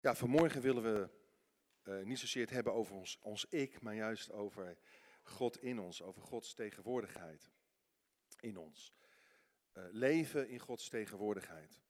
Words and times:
Ja, 0.00 0.14
vanmorgen 0.14 0.60
willen 0.60 0.82
we 0.82 1.10
uh, 1.84 2.04
niet 2.04 2.18
zozeer 2.18 2.42
het 2.42 2.50
hebben 2.50 2.72
over 2.72 2.94
ons, 2.94 3.18
ons 3.18 3.44
ik, 3.44 3.80
maar 3.80 3.94
juist 3.94 4.32
over 4.32 4.78
God 5.22 5.62
in 5.62 5.80
ons, 5.80 6.02
over 6.02 6.22
Gods 6.22 6.54
tegenwoordigheid 6.54 7.50
in 8.40 8.56
ons. 8.56 8.94
Uh, 9.72 9.84
leven 9.90 10.48
in 10.48 10.58
Gods 10.58 10.88
tegenwoordigheid. 10.88 11.82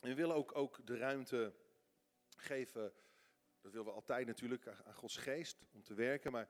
En 0.00 0.08
we 0.08 0.14
willen 0.14 0.36
ook, 0.36 0.56
ook 0.56 0.86
de 0.86 0.96
ruimte 0.96 1.54
geven, 2.36 2.94
dat 3.60 3.72
willen 3.72 3.86
we 3.86 3.92
altijd 3.92 4.26
natuurlijk, 4.26 4.66
aan 4.66 4.94
Gods 4.94 5.16
geest 5.16 5.62
om 5.70 5.82
te 5.82 5.94
werken, 5.94 6.32
maar 6.32 6.48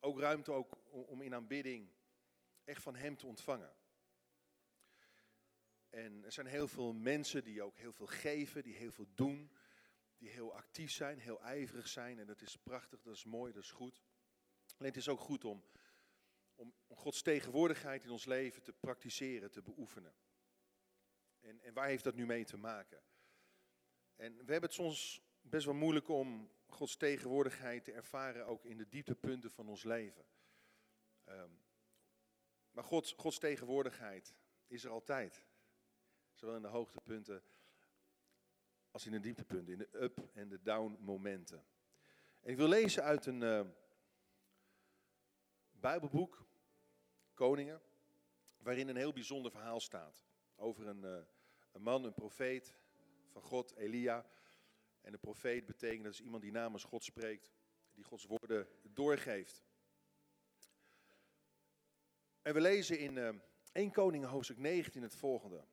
ook 0.00 0.20
ruimte 0.20 0.52
ook 0.52 0.78
om 0.90 1.22
in 1.22 1.34
aanbidding 1.34 1.92
echt 2.64 2.82
van 2.82 2.96
Hem 2.96 3.16
te 3.16 3.26
ontvangen. 3.26 3.74
En 5.94 6.24
er 6.24 6.32
zijn 6.32 6.46
heel 6.46 6.68
veel 6.68 6.92
mensen 6.92 7.44
die 7.44 7.62
ook 7.62 7.76
heel 7.76 7.92
veel 7.92 8.06
geven, 8.06 8.62
die 8.62 8.74
heel 8.74 8.92
veel 8.92 9.08
doen, 9.14 9.50
die 10.16 10.28
heel 10.28 10.54
actief 10.54 10.90
zijn, 10.90 11.18
heel 11.18 11.42
ijverig 11.42 11.88
zijn. 11.88 12.18
En 12.18 12.26
dat 12.26 12.40
is 12.40 12.56
prachtig, 12.56 13.02
dat 13.02 13.14
is 13.14 13.24
mooi, 13.24 13.52
dat 13.52 13.62
is 13.62 13.70
goed. 13.70 14.02
Alleen 14.76 14.92
het 14.92 15.00
is 15.00 15.08
ook 15.08 15.20
goed 15.20 15.44
om, 15.44 15.64
om, 16.54 16.74
Gods 16.88 17.22
tegenwoordigheid 17.22 18.04
in 18.04 18.10
ons 18.10 18.24
leven 18.24 18.62
te 18.62 18.72
praktiseren, 18.72 19.50
te 19.50 19.62
beoefenen. 19.62 20.14
En, 21.40 21.60
en 21.60 21.74
waar 21.74 21.88
heeft 21.88 22.04
dat 22.04 22.14
nu 22.14 22.26
mee 22.26 22.44
te 22.44 22.56
maken? 22.56 23.02
En 24.16 24.32
we 24.32 24.52
hebben 24.52 24.70
het 24.70 24.72
soms 24.72 25.22
best 25.40 25.64
wel 25.64 25.74
moeilijk 25.74 26.08
om 26.08 26.50
Gods 26.66 26.96
tegenwoordigheid 26.96 27.84
te 27.84 27.92
ervaren, 27.92 28.46
ook 28.46 28.64
in 28.64 28.76
de 28.76 28.88
dieptepunten 28.88 29.50
van 29.50 29.68
ons 29.68 29.84
leven. 29.84 30.24
Um, 31.24 31.62
maar 32.70 32.84
Gods, 32.84 33.12
Gods 33.12 33.38
tegenwoordigheid 33.38 34.34
is 34.66 34.84
er 34.84 34.90
altijd. 34.90 35.44
Zowel 36.44 36.58
in 36.58 36.70
de 36.70 36.78
hoogtepunten 36.78 37.42
als 38.90 39.06
in 39.06 39.12
de 39.12 39.20
dieptepunten, 39.20 39.72
in 39.72 39.78
de 39.78 39.88
up- 39.92 40.28
en 40.34 40.48
de 40.48 40.62
down 40.62 40.96
momenten. 41.00 41.64
En 42.40 42.50
ik 42.50 42.56
wil 42.56 42.68
lezen 42.68 43.02
uit 43.02 43.26
een 43.26 43.40
uh, 43.40 43.60
Bijbelboek, 45.72 46.46
Koningen, 47.34 47.82
waarin 48.56 48.88
een 48.88 48.96
heel 48.96 49.12
bijzonder 49.12 49.50
verhaal 49.50 49.80
staat. 49.80 50.24
Over 50.56 50.86
een, 50.86 51.02
een 51.72 51.82
man, 51.82 52.04
een 52.04 52.14
profeet 52.14 52.76
van 53.28 53.42
God, 53.42 53.76
Elia. 53.76 54.26
En 55.00 55.12
een 55.12 55.20
profeet 55.20 55.66
betekent 55.66 56.04
dat 56.04 56.12
is 56.12 56.20
iemand 56.20 56.42
die 56.42 56.52
namens 56.52 56.84
God 56.84 57.04
spreekt, 57.04 57.52
die 57.94 58.04
Gods 58.04 58.24
woorden 58.24 58.68
doorgeeft. 58.82 59.64
En 62.42 62.54
we 62.54 62.60
lezen 62.60 62.98
in 62.98 63.16
uh, 63.16 63.28
1 63.72 63.90
Koningen 63.90 64.28
hoofdstuk 64.28 64.58
19 64.58 65.02
het 65.02 65.14
volgende. 65.14 65.64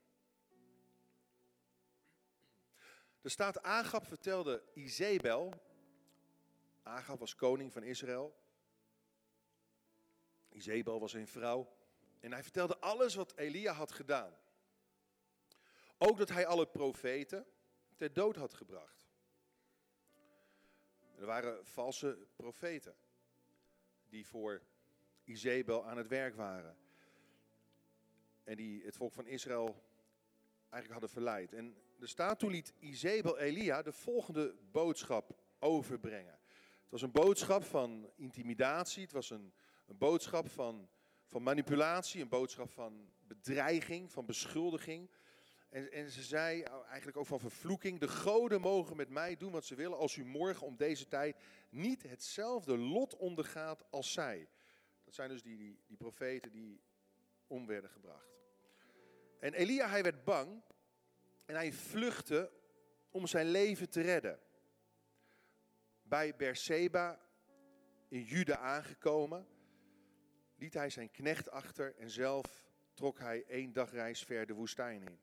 Er 3.21 3.29
staat, 3.29 3.61
Agab 3.63 4.05
vertelde 4.05 4.63
Izebel, 4.73 5.53
Agab 6.83 7.19
was 7.19 7.35
koning 7.35 7.73
van 7.73 7.83
Israël, 7.83 8.35
Izebel 10.49 10.99
was 10.99 11.13
een 11.13 11.27
vrouw, 11.27 11.73
en 12.19 12.31
hij 12.31 12.43
vertelde 12.43 12.79
alles 12.79 13.15
wat 13.15 13.37
Elia 13.37 13.73
had 13.73 13.91
gedaan. 13.91 14.37
Ook 15.97 16.17
dat 16.17 16.29
hij 16.29 16.45
alle 16.45 16.67
profeten 16.67 17.47
ter 17.95 18.13
dood 18.13 18.35
had 18.35 18.53
gebracht. 18.53 19.09
Er 21.15 21.25
waren 21.25 21.65
valse 21.65 22.27
profeten 22.35 22.95
die 24.09 24.27
voor 24.27 24.61
Izebel 25.23 25.85
aan 25.85 25.97
het 25.97 26.07
werk 26.07 26.35
waren. 26.35 26.77
En 28.43 28.55
die 28.55 28.83
het 28.83 28.95
volk 28.95 29.13
van 29.13 29.27
Israël 29.27 29.83
eigenlijk 30.71 30.91
hadden 30.91 31.09
verleid. 31.09 31.53
En 31.53 31.75
er 31.99 32.07
staat 32.07 32.39
toen 32.39 32.51
liet 32.51 32.73
Izebel 32.79 33.37
Elia 33.37 33.81
de 33.81 33.91
volgende 33.91 34.55
boodschap 34.71 35.37
overbrengen. 35.59 36.39
Het 36.81 36.89
was 36.89 37.01
een 37.01 37.11
boodschap 37.11 37.63
van 37.63 38.09
intimidatie, 38.15 39.01
het 39.01 39.11
was 39.11 39.29
een, 39.29 39.53
een 39.87 39.97
boodschap 39.97 40.49
van, 40.49 40.89
van 41.25 41.43
manipulatie, 41.43 42.21
een 42.21 42.29
boodschap 42.29 42.69
van 42.69 43.11
bedreiging, 43.27 44.11
van 44.11 44.25
beschuldiging. 44.25 45.09
En, 45.69 45.91
en, 45.91 46.11
ze 46.11 46.23
zei 46.23 46.63
eigenlijk 46.63 47.17
ook 47.17 47.25
van 47.25 47.39
vervloeking, 47.39 47.99
de 47.99 48.07
goden 48.07 48.61
mogen 48.61 48.95
met 48.95 49.09
mij 49.09 49.37
doen 49.37 49.51
wat 49.51 49.65
ze 49.65 49.75
willen 49.75 49.97
als 49.97 50.15
u 50.15 50.25
morgen 50.25 50.67
om 50.67 50.75
deze 50.75 51.07
tijd 51.07 51.37
niet 51.69 52.03
hetzelfde 52.03 52.77
lot 52.77 53.15
ondergaat 53.17 53.83
als 53.89 54.13
zij. 54.13 54.47
Dat 55.03 55.13
zijn 55.13 55.29
dus 55.29 55.41
die, 55.41 55.57
die, 55.57 55.79
die 55.87 55.97
profeten 55.97 56.51
die 56.51 56.81
om 57.47 57.65
werden 57.65 57.89
gebracht. 57.89 58.40
En 59.41 59.53
Elia, 59.53 59.89
hij 59.89 60.03
werd 60.03 60.23
bang 60.23 60.61
en 61.45 61.55
hij 61.55 61.73
vluchtte 61.73 62.51
om 63.09 63.27
zijn 63.27 63.47
leven 63.47 63.89
te 63.89 64.01
redden. 64.01 64.39
Bij 66.01 66.35
Berseba 66.35 67.19
in 68.07 68.23
Juda 68.23 68.57
aangekomen, 68.57 69.47
liet 70.55 70.73
hij 70.73 70.89
zijn 70.89 71.11
knecht 71.11 71.49
achter 71.49 71.95
en 71.95 72.09
zelf 72.09 72.69
trok 72.93 73.19
hij 73.19 73.43
één 73.47 73.73
dagreis 73.73 74.23
ver 74.23 74.45
de 74.45 74.53
woestijn 74.53 75.01
in. 75.01 75.19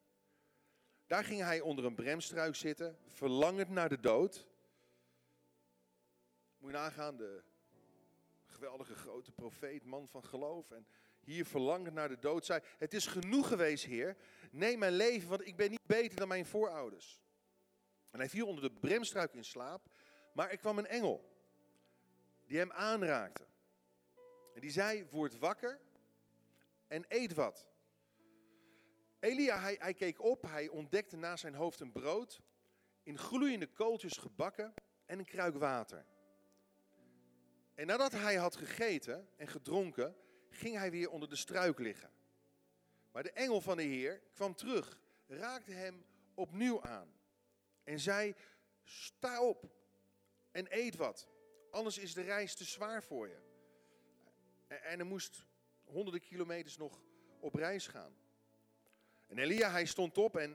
Daar 1.07 1.25
ging 1.25 1.41
hij 1.41 1.61
onder 1.61 1.85
een 1.85 1.95
bremstruik 1.95 2.55
zitten, 2.55 2.99
verlangend 3.07 3.69
naar 3.69 3.89
de 3.89 4.01
dood. 4.01 4.49
Moet 6.59 6.71
je 6.71 6.77
nagaan, 6.77 7.17
de 7.17 7.43
geweldige 8.45 8.95
grote 8.95 9.33
profeet, 9.33 9.85
man 9.85 10.09
van 10.09 10.25
geloof. 10.25 10.71
En 10.71 10.87
hier 11.29 11.47
verlangend 11.47 11.95
naar 11.95 12.09
de 12.09 12.19
dood 12.19 12.45
zei, 12.45 12.61
het 12.79 12.95
is 12.95 13.07
genoeg 13.07 13.49
geweest, 13.49 13.85
Heer. 13.85 14.17
Neem 14.51 14.79
mijn 14.79 14.93
leven, 14.93 15.29
want 15.29 15.47
ik 15.47 15.57
ben 15.57 15.71
niet 15.71 15.87
beter 15.87 16.19
dan 16.19 16.29
mijn 16.29 16.47
voorouders. 16.47 17.21
En 18.11 18.19
hij 18.19 18.29
viel 18.29 18.47
onder 18.47 18.63
de 18.63 18.79
bremstruik 18.79 19.35
in 19.35 19.45
slaap, 19.45 19.87
maar 20.33 20.51
er 20.51 20.57
kwam 20.57 20.79
een 20.79 20.87
engel 20.87 21.37
die 22.47 22.59
hem 22.59 22.73
aanraakte. 22.73 23.47
En 24.55 24.61
die 24.61 24.71
zei, 24.71 25.07
word 25.11 25.39
wakker 25.39 25.81
en 26.87 27.05
eet 27.09 27.35
wat. 27.35 27.67
Elia, 29.19 29.61
hij, 29.61 29.77
hij 29.79 29.95
keek 29.95 30.23
op, 30.23 30.43
hij 30.43 30.69
ontdekte 30.69 31.17
naast 31.17 31.41
zijn 31.41 31.55
hoofd 31.55 31.81
een 31.81 31.93
brood, 31.93 32.41
in 33.03 33.19
gloeiende 33.19 33.67
kooltjes 33.67 34.17
gebakken 34.17 34.75
en 35.07 35.19
een 35.19 35.25
kruik 35.25 35.57
water. 35.57 36.05
En 37.75 37.87
nadat 37.87 38.13
hij 38.13 38.35
had 38.35 38.57
gegeten 38.57 39.29
en 39.37 39.49
gedronken, 39.49 40.17
ging 40.49 40.77
hij 40.77 40.91
weer 40.91 41.11
onder 41.11 41.29
de 41.29 41.37
struik 41.37 41.79
liggen. 41.79 42.11
Maar 43.13 43.23
de 43.23 43.33
engel 43.33 43.61
van 43.61 43.77
de 43.77 43.83
Heer 43.83 44.23
kwam 44.33 44.55
terug, 44.55 44.99
raakte 45.27 45.73
hem 45.73 46.05
opnieuw 46.35 46.83
aan 46.83 47.13
en 47.85 48.01
zei: 48.01 48.35
Sta 48.85 49.43
op 49.43 49.71
en 50.51 50.67
eet 50.69 50.97
wat, 50.97 51.29
anders 51.71 51.99
is 51.99 52.15
de 52.15 52.23
reis 52.23 52.55
te 52.55 52.65
zwaar 52.65 53.03
voor 53.03 53.29
je. 53.29 53.39
En 54.67 54.99
er 54.99 55.07
moest 55.07 55.45
honderden 55.85 56.21
kilometers 56.21 56.77
nog 56.77 57.03
op 57.41 57.55
reis 57.55 57.87
gaan. 57.87 58.17
En 59.27 59.39
Elia, 59.39 59.71
hij 59.71 59.85
stond 59.85 60.19
op 60.19 60.37
en 60.37 60.53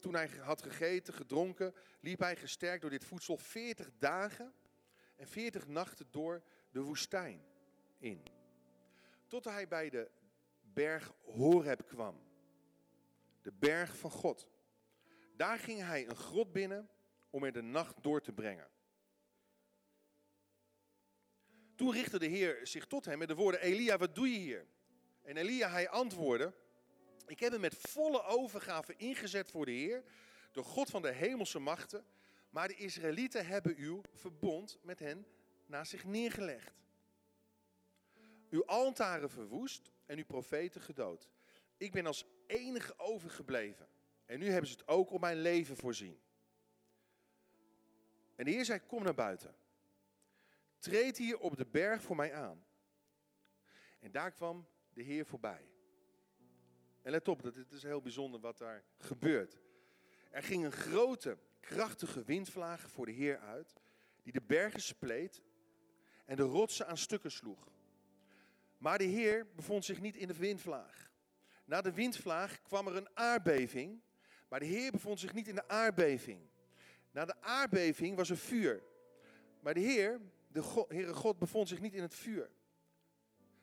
toen 0.00 0.14
hij 0.14 0.28
had 0.28 0.62
gegeten, 0.62 1.14
gedronken, 1.14 1.74
liep 2.00 2.18
hij 2.18 2.36
gesterkt 2.36 2.80
door 2.80 2.90
dit 2.90 3.04
voedsel 3.04 3.36
40 3.36 3.90
dagen 3.98 4.54
en 5.16 5.26
40 5.26 5.66
nachten 5.66 6.06
door 6.10 6.42
de 6.70 6.80
woestijn 6.80 7.44
in. 7.98 8.35
Tot 9.26 9.44
hij 9.44 9.68
bij 9.68 9.90
de 9.90 10.10
berg 10.60 11.12
Horeb 11.22 11.86
kwam. 11.86 12.20
De 13.42 13.52
berg 13.52 13.96
van 13.96 14.10
God. 14.10 14.46
Daar 15.36 15.58
ging 15.58 15.80
hij 15.80 16.08
een 16.08 16.16
grot 16.16 16.52
binnen 16.52 16.90
om 17.30 17.44
er 17.44 17.52
de 17.52 17.62
nacht 17.62 18.02
door 18.02 18.20
te 18.20 18.32
brengen. 18.32 18.68
Toen 21.74 21.92
richtte 21.92 22.18
de 22.18 22.26
Heer 22.26 22.66
zich 22.66 22.86
tot 22.86 23.04
hem 23.04 23.18
met 23.18 23.28
de 23.28 23.34
woorden: 23.34 23.60
Elia, 23.60 23.96
wat 23.96 24.14
doe 24.14 24.32
je 24.32 24.38
hier? 24.38 24.66
En 25.22 25.36
Elia, 25.36 25.70
hij 25.70 25.88
antwoordde: 25.88 26.54
Ik 27.26 27.40
heb 27.40 27.52
hem 27.52 27.60
met 27.60 27.74
volle 27.74 28.22
overgave 28.22 28.96
ingezet 28.96 29.50
voor 29.50 29.64
de 29.64 29.72
Heer, 29.72 30.04
de 30.52 30.62
God 30.62 30.90
van 30.90 31.02
de 31.02 31.12
hemelse 31.12 31.58
machten. 31.58 32.04
Maar 32.50 32.68
de 32.68 32.74
Israëlieten 32.74 33.46
hebben 33.46 33.76
uw 33.76 34.00
verbond 34.12 34.78
met 34.82 34.98
hen 34.98 35.26
naast 35.66 35.90
zich 35.90 36.04
neergelegd. 36.04 36.85
Uw 38.56 38.64
altaren 38.64 39.30
verwoest 39.30 39.92
en 40.06 40.18
uw 40.18 40.24
profeten 40.24 40.80
gedood. 40.80 41.28
Ik 41.76 41.92
ben 41.92 42.06
als 42.06 42.24
enige 42.46 42.98
overgebleven. 42.98 43.88
En 44.24 44.38
nu 44.38 44.46
hebben 44.46 44.70
ze 44.70 44.76
het 44.76 44.88
ook 44.88 45.10
op 45.10 45.20
mijn 45.20 45.40
leven 45.40 45.76
voorzien. 45.76 46.20
En 48.34 48.44
de 48.44 48.50
Heer 48.50 48.64
zei, 48.64 48.80
kom 48.80 49.02
naar 49.02 49.14
buiten. 49.14 49.54
Treed 50.78 51.16
hier 51.16 51.38
op 51.38 51.56
de 51.56 51.66
berg 51.66 52.02
voor 52.02 52.16
mij 52.16 52.34
aan. 52.34 52.64
En 54.00 54.10
daar 54.10 54.32
kwam 54.32 54.68
de 54.92 55.02
Heer 55.02 55.26
voorbij. 55.26 55.68
En 57.02 57.10
let 57.10 57.28
op, 57.28 57.42
het 57.42 57.72
is 57.72 57.82
heel 57.82 58.02
bijzonder 58.02 58.40
wat 58.40 58.58
daar 58.58 58.84
gebeurt. 58.98 59.58
Er 60.30 60.42
ging 60.42 60.64
een 60.64 60.72
grote, 60.72 61.38
krachtige 61.60 62.22
windvlaag 62.22 62.90
voor 62.90 63.06
de 63.06 63.12
Heer 63.12 63.38
uit, 63.38 63.74
die 64.22 64.32
de 64.32 64.42
bergen 64.42 64.82
spleet 64.82 65.42
en 66.24 66.36
de 66.36 66.42
rotsen 66.42 66.86
aan 66.86 66.98
stukken 66.98 67.30
sloeg. 67.30 67.74
Maar 68.78 68.98
de 68.98 69.04
Heer 69.04 69.46
bevond 69.54 69.84
zich 69.84 70.00
niet 70.00 70.16
in 70.16 70.28
de 70.28 70.34
windvlaag. 70.34 71.10
na 71.64 71.80
de 71.82 71.92
windvlaag 71.92 72.62
kwam 72.62 72.86
er 72.86 72.96
een 72.96 73.08
aardbeving, 73.14 74.00
maar 74.48 74.60
de 74.60 74.66
Heer 74.66 74.90
bevond 74.90 75.20
zich 75.20 75.32
niet 75.32 75.48
in 75.48 75.54
de 75.54 75.68
aardbeving. 75.68 76.40
Na 77.10 77.24
de 77.24 77.40
aardbeving 77.40 78.16
was 78.16 78.30
er 78.30 78.36
vuur, 78.36 78.82
maar 79.60 79.74
de 79.74 79.80
Heer, 79.80 80.20
de 80.48 80.62
God, 80.62 80.88
Heere 80.88 81.14
God, 81.14 81.38
bevond 81.38 81.68
zich 81.68 81.80
niet 81.80 81.94
in 81.94 82.02
het 82.02 82.14
vuur. 82.14 82.50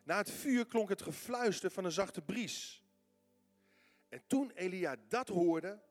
Na 0.03 0.17
het 0.17 0.31
vuur 0.31 0.65
klonk 0.65 0.89
het 0.89 1.01
gefluister 1.01 1.71
van 1.71 1.85
een 1.85 1.91
zachte 1.91 2.21
bries. 2.21 2.83
En 4.09 4.23
toen 4.27 4.51
Elia 4.51 4.95
dat 5.07 5.27
hoorde, 5.27 5.81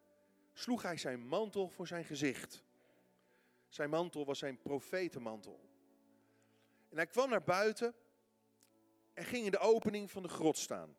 sloeg 0.52 0.82
hij 0.82 0.96
zijn 0.96 1.26
mantel 1.26 1.68
voor 1.68 1.86
zijn 1.86 2.04
gezicht. 2.04 2.64
Zijn 3.68 3.90
mantel 3.90 4.24
was 4.24 4.38
zijn 4.38 4.58
profetenmantel. 4.58 5.60
En 6.88 6.96
hij 6.96 7.06
kwam 7.06 7.30
naar 7.30 7.42
buiten 7.42 7.94
en 9.12 9.24
ging 9.24 9.44
in 9.44 9.50
de 9.50 9.58
opening 9.58 10.10
van 10.10 10.22
de 10.22 10.28
grot 10.28 10.58
staan. 10.58 10.96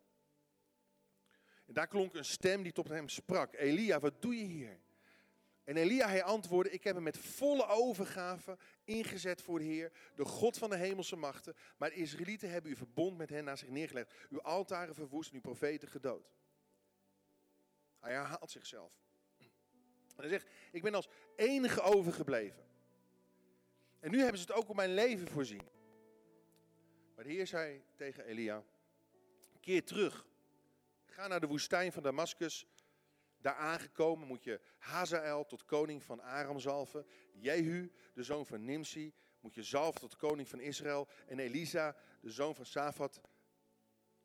En 1.66 1.74
daar 1.74 1.88
klonk 1.88 2.14
een 2.14 2.26
stem 2.26 2.64
die 2.64 2.72
tot 2.72 2.88
hem 2.88 3.10
sprak. 3.10 3.54
Elia, 3.54 4.00
wat 4.00 4.22
doe 4.22 4.38
je 4.38 4.44
hier? 4.44 4.80
En 5.64 5.78
Elia, 5.78 6.08
hij 6.08 6.24
antwoordde, 6.24 6.74
ik 6.74 6.84
heb 6.84 6.94
hem 6.96 7.04
met 7.04 7.18
volle 7.18 7.68
overgave 7.68 8.58
ingezet 8.84 9.42
voor 9.42 9.60
de 9.60 9.66
Heer, 9.66 9.92
de 10.16 10.26
God 10.26 10.58
van 10.58 10.70
de 10.70 10.78
hemelse 10.78 11.16
machten. 11.16 11.56
Maar 11.78 11.90
de 11.90 11.96
Israëlieten 11.96 12.50
hebben 12.50 12.72
uw 12.72 12.78
verbond 12.78 13.18
met 13.18 13.30
hen 13.30 13.44
naar 13.44 13.58
zich 13.58 13.70
neergelegd. 13.70 14.14
Uw 14.30 14.42
altaren 14.42 14.96
verwoest 14.96 15.30
en 15.30 15.36
uw 15.36 15.42
profeten 15.42 15.88
gedood. 15.88 16.32
Hij 18.00 18.14
herhaalt 18.14 18.52
zichzelf. 18.52 18.92
En 20.16 20.20
hij 20.20 20.30
zegt, 20.30 20.48
ik 20.72 20.82
ben 20.82 20.96
als 20.96 21.10
enige 21.36 21.82
overgebleven. 21.82 22.66
En 24.00 24.12
nu 24.12 24.20
hebben 24.20 24.40
ze 24.40 24.46
het 24.46 24.56
ook 24.56 24.70
op 24.70 24.76
mijn 24.76 24.94
leven 24.94 25.28
voorzien. 25.28 25.70
Maar 27.16 27.24
de 27.24 27.32
Heer 27.32 27.48
zei 27.48 27.84
tegen 27.96 28.26
Elia, 28.26 28.64
keer 29.60 29.86
terug. 29.86 30.26
Ga 31.06 31.28
naar 31.28 31.40
de 31.40 31.48
woestijn 31.48 31.92
van 31.92 32.04
Damascus. 32.04 32.66
Daar 33.38 33.56
aangekomen 33.56 34.28
moet 34.28 34.44
je 34.44 34.62
Hazael 34.78 35.46
tot 35.46 35.66
koning 35.66 36.04
van 36.04 36.22
Aram 36.22 36.60
zalven. 36.60 37.06
Jehu, 37.32 37.92
de 38.14 38.24
zoon 38.24 38.46
van 38.46 38.66
Nimsi, 38.66 39.14
moet 39.40 39.54
je 39.54 39.64
zalven 39.64 40.02
tot 40.02 40.16
koning 40.16 40.48
van 40.48 40.60
Israël. 40.60 41.08
En 41.28 41.40
Elisa, 41.40 41.96
de 42.22 42.32
zoon 42.32 42.56
van 42.56 42.66
Safat, 42.66 43.22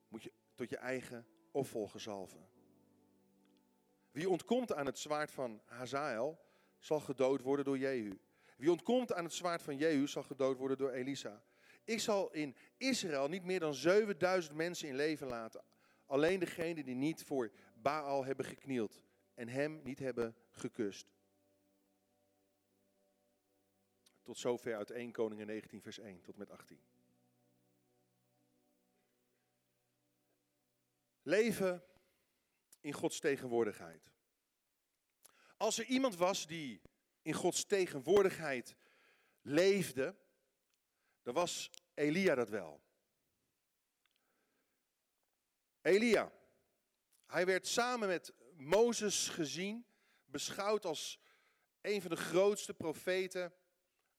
moet 0.09 0.23
je 0.23 0.33
tot 0.55 0.71
je 0.71 0.77
eigen 0.77 1.27
opvolger 1.51 2.01
zalven. 2.01 2.49
Wie 4.11 4.29
ontkomt 4.29 4.73
aan 4.73 4.87
het 4.87 4.99
zwaard 4.99 5.31
van 5.31 5.63
Hazael, 5.65 6.41
zal 6.79 7.01
gedood 7.01 7.41
worden 7.41 7.65
door 7.65 7.79
Jehu. 7.79 8.19
Wie 8.57 8.71
ontkomt 8.71 9.13
aan 9.13 9.25
het 9.25 9.33
zwaard 9.33 9.63
van 9.63 9.77
Jehu, 9.77 10.07
zal 10.07 10.23
gedood 10.23 10.57
worden 10.57 10.79
door 10.79 10.91
Elisa. 10.91 11.43
Ik 11.89 12.01
zal 12.01 12.33
in 12.33 12.57
Israël 12.77 13.29
niet 13.29 13.45
meer 13.45 13.61
dan 13.61 13.75
7000 13.75 14.55
mensen 14.57 14.89
in 14.89 14.95
leven 14.95 15.27
laten. 15.27 15.65
Alleen 16.07 16.39
degenen 16.39 16.85
die 16.85 16.95
niet 16.95 17.23
voor 17.23 17.53
Baal 17.75 18.25
hebben 18.25 18.45
geknield 18.45 19.03
en 19.35 19.49
hem 19.49 19.81
niet 19.83 19.99
hebben 19.99 20.37
gekust. 20.51 21.13
Tot 24.23 24.39
zover 24.39 24.77
uit 24.77 24.91
1 24.91 25.13
Koningen 25.13 25.47
19 25.47 25.83
vers 25.83 25.99
1 25.99 26.23
tot 26.23 26.37
met 26.37 26.51
18. 26.51 26.81
Leven 31.23 31.85
in 32.81 32.93
Gods 32.93 33.19
tegenwoordigheid. 33.21 34.11
Als 35.57 35.79
er 35.79 35.85
iemand 35.85 36.17
was 36.17 36.47
die 36.47 36.81
in 37.23 37.35
Gods 37.35 37.65
tegenwoordigheid 37.65 38.77
leefde, 39.43 40.17
dan 41.29 41.37
was 41.37 41.71
Elia 41.95 42.35
dat 42.35 42.49
wel. 42.49 42.83
Elia, 45.81 46.33
hij 47.27 47.47
werd 47.47 47.67
samen 47.67 48.09
met 48.09 48.33
Mozes 48.57 49.29
gezien, 49.29 49.87
beschouwd 50.25 50.85
als 50.85 51.21
een 51.81 52.01
van 52.01 52.11
de 52.11 52.17
grootste 52.17 52.75
profeten 52.75 53.55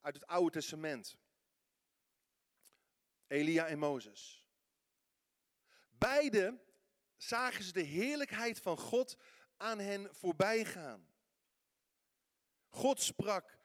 uit 0.01 0.15
het 0.15 0.27
Oude 0.27 0.51
Testament. 0.51 1.17
Elia 3.27 3.67
en 3.67 3.79
Mozes. 3.79 4.45
Beide 5.89 6.63
zagen 7.17 7.63
ze 7.63 7.71
de 7.71 7.81
heerlijkheid 7.81 8.59
van 8.59 8.77
God 8.77 9.17
aan 9.57 9.79
hen 9.79 10.15
voorbij 10.15 10.65
gaan. 10.65 11.07
God 12.67 13.01
sprak 13.01 13.58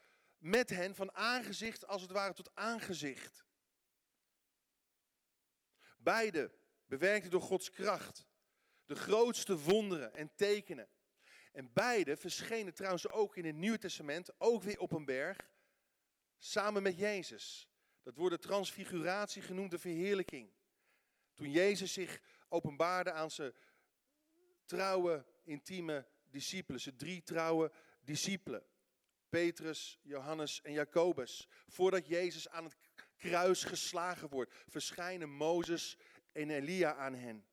met 0.45 0.71
hen 0.71 0.95
van 0.95 1.15
aangezicht 1.15 1.87
als 1.87 2.03
het 2.03 2.11
ware 2.11 2.33
tot 2.33 2.51
aangezicht. 2.55 3.45
Beide 5.99 6.53
bewerkten 6.87 7.31
door 7.31 7.41
Gods 7.41 7.71
kracht 7.71 8.27
de 8.87 8.95
grootste 8.95 9.59
wonderen 9.59 10.15
en 10.15 10.35
tekenen. 10.35 10.89
En 11.53 11.73
beide 11.73 12.17
verschenen 12.17 12.75
trouwens 12.75 13.09
ook 13.09 13.37
in 13.37 13.45
het 13.45 13.55
Nieuwe 13.55 13.79
Testament, 13.79 14.41
ook 14.41 14.63
weer 14.63 14.79
op 14.79 14.93
een 14.93 15.05
berg, 15.05 15.39
samen 16.39 16.83
met 16.83 16.99
Jezus. 16.99 17.69
Dat 18.03 18.17
wordt 18.17 18.35
de 18.35 18.49
transfiguratie 18.49 19.43
genoemd, 19.43 19.71
de 19.71 19.79
verheerlijking. 19.79 20.53
Toen 21.35 21.51
Jezus 21.51 21.93
zich 21.93 22.21
openbaarde 22.49 23.13
aan 23.13 23.31
zijn 23.31 23.55
trouwe, 24.65 25.27
intieme 25.43 26.07
discipelen, 26.31 26.81
zijn 26.81 26.97
drie 26.97 27.23
trouwe 27.23 27.73
discipelen. 28.01 28.67
Petrus, 29.35 29.99
Johannes 30.03 30.63
en 30.63 30.73
Jacobus. 30.73 31.49
Voordat 31.69 32.07
Jezus 32.07 32.49
aan 32.49 32.65
het 32.65 32.77
kruis 33.17 33.65
geslagen 33.65 34.29
wordt, 34.29 34.53
verschijnen 34.69 35.31
Mozes 35.31 35.97
en 36.33 36.51
Elia 36.51 36.95
aan 36.95 37.15
hen. 37.15 37.47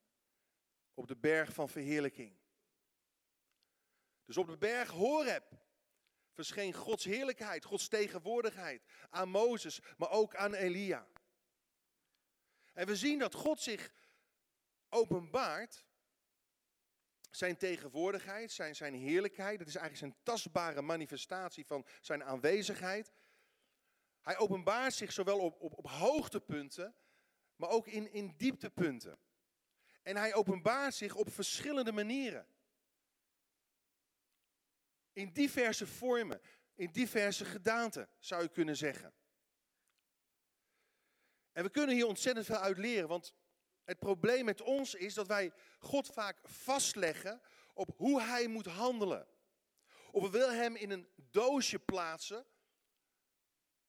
Op 0.93 1.07
de 1.07 1.15
berg 1.15 1.53
van 1.53 1.69
verheerlijking. 1.69 2.37
Dus 4.25 4.37
op 4.37 4.47
de 4.47 4.57
berg 4.57 4.89
Horeb 4.89 5.43
verscheen 6.31 6.73
Gods 6.73 7.03
heerlijkheid, 7.03 7.65
Gods 7.65 7.87
tegenwoordigheid 7.87 8.83
aan 9.09 9.29
Mozes, 9.29 9.79
maar 9.97 10.09
ook 10.09 10.35
aan 10.35 10.53
Elia. 10.53 11.07
En 12.73 12.87
we 12.87 12.95
zien 12.95 13.19
dat 13.19 13.33
God 13.33 13.61
zich 13.61 13.91
openbaart 14.89 15.85
zijn 17.31 17.57
tegenwoordigheid, 17.57 18.51
zijn, 18.51 18.75
zijn 18.75 18.93
heerlijkheid, 18.93 19.59
dat 19.59 19.67
is 19.67 19.75
eigenlijk 19.75 20.13
zijn 20.13 20.23
tastbare 20.23 20.81
manifestatie 20.81 21.65
van 21.65 21.85
zijn 22.01 22.23
aanwezigheid. 22.23 23.11
Hij 24.21 24.37
openbaart 24.37 24.93
zich 24.93 25.11
zowel 25.11 25.39
op, 25.39 25.61
op, 25.61 25.77
op 25.77 25.87
hoogtepunten, 25.87 26.95
maar 27.55 27.69
ook 27.69 27.87
in, 27.87 28.13
in 28.13 28.33
dieptepunten. 28.37 29.19
En 30.01 30.15
hij 30.15 30.33
openbaart 30.33 30.93
zich 30.93 31.15
op 31.15 31.31
verschillende 31.31 31.91
manieren. 31.91 32.47
In 35.13 35.33
diverse 35.33 35.88
vormen, 35.88 36.41
in 36.75 36.91
diverse 36.91 37.45
gedaanten, 37.45 38.09
zou 38.19 38.41
je 38.41 38.50
kunnen 38.50 38.77
zeggen. 38.77 39.13
En 41.51 41.63
we 41.63 41.69
kunnen 41.69 41.95
hier 41.95 42.07
ontzettend 42.07 42.45
veel 42.45 42.57
uit 42.57 42.77
leren, 42.77 43.07
want 43.07 43.33
het 43.83 44.00
probleem 44.00 44.45
met 44.45 44.61
ons 44.61 44.95
is 44.95 45.13
dat 45.13 45.27
wij 45.27 45.53
God 45.79 46.07
vaak 46.07 46.39
vastleggen 46.43 47.41
op 47.73 47.93
hoe 47.97 48.21
hij 48.21 48.47
moet 48.47 48.65
handelen. 48.65 49.27
Of 50.11 50.23
we 50.23 50.29
willen 50.29 50.57
hem 50.57 50.75
in 50.75 50.91
een 50.91 51.07
doosje 51.15 51.79
plaatsen 51.79 52.45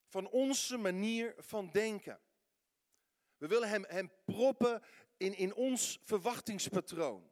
van 0.07 0.29
onze 0.29 0.77
manier 0.77 1.35
van 1.39 1.71
denken. 1.71 2.21
We 3.37 3.47
willen 3.47 3.69
hem, 3.69 3.85
hem 3.89 4.13
proppen 4.25 4.83
in, 5.17 5.37
in 5.37 5.55
ons 5.55 6.01
verwachtingspatroon. 6.05 7.31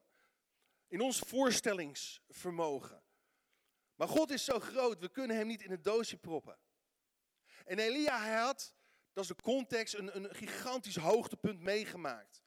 In 0.89 1.01
ons 1.01 1.19
voorstellingsvermogen. 1.19 3.03
Maar 3.95 4.09
God 4.09 4.31
is 4.31 4.45
zo 4.45 4.61
groot, 4.61 4.99
we 4.99 5.09
kunnen 5.09 5.37
hem 5.37 5.47
niet 5.47 5.63
in 5.63 5.71
het 5.71 5.85
doosje 5.85 6.17
proppen. 6.17 6.59
En 7.65 7.79
Elia, 7.79 8.21
hij 8.21 8.35
had, 8.35 8.75
dat 9.13 9.23
is 9.25 9.31
de 9.31 9.43
context, 9.43 9.95
een, 9.95 10.17
een 10.17 10.35
gigantisch 10.35 10.97
hoogtepunt 10.97 11.61
meegemaakt. 11.61 12.43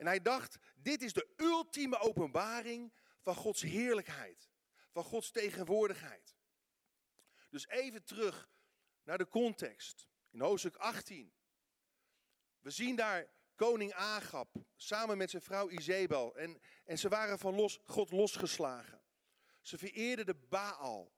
En 0.00 0.06
hij 0.06 0.20
dacht, 0.20 0.58
dit 0.74 1.02
is 1.02 1.12
de 1.12 1.32
ultieme 1.36 1.98
openbaring 1.98 2.92
van 3.20 3.34
Gods 3.34 3.62
heerlijkheid, 3.62 4.50
van 4.90 5.04
Gods 5.04 5.30
tegenwoordigheid. 5.30 6.36
Dus 7.50 7.68
even 7.68 8.04
terug 8.04 8.50
naar 9.02 9.18
de 9.18 9.28
context. 9.28 10.08
In 10.30 10.40
hoofdstuk 10.40 10.76
18. 10.76 11.32
We 12.60 12.70
zien 12.70 12.96
daar 12.96 13.30
koning 13.54 13.92
Agab 13.92 14.54
samen 14.76 15.18
met 15.18 15.30
zijn 15.30 15.42
vrouw 15.42 15.70
Izebel. 15.70 16.36
En, 16.36 16.60
en 16.84 16.98
ze 16.98 17.08
waren 17.08 17.38
van 17.38 17.54
los, 17.54 17.80
God 17.84 18.10
losgeslagen. 18.10 19.02
Ze 19.60 19.78
vereerden 19.78 20.26
de 20.26 20.34
Baal. 20.34 21.12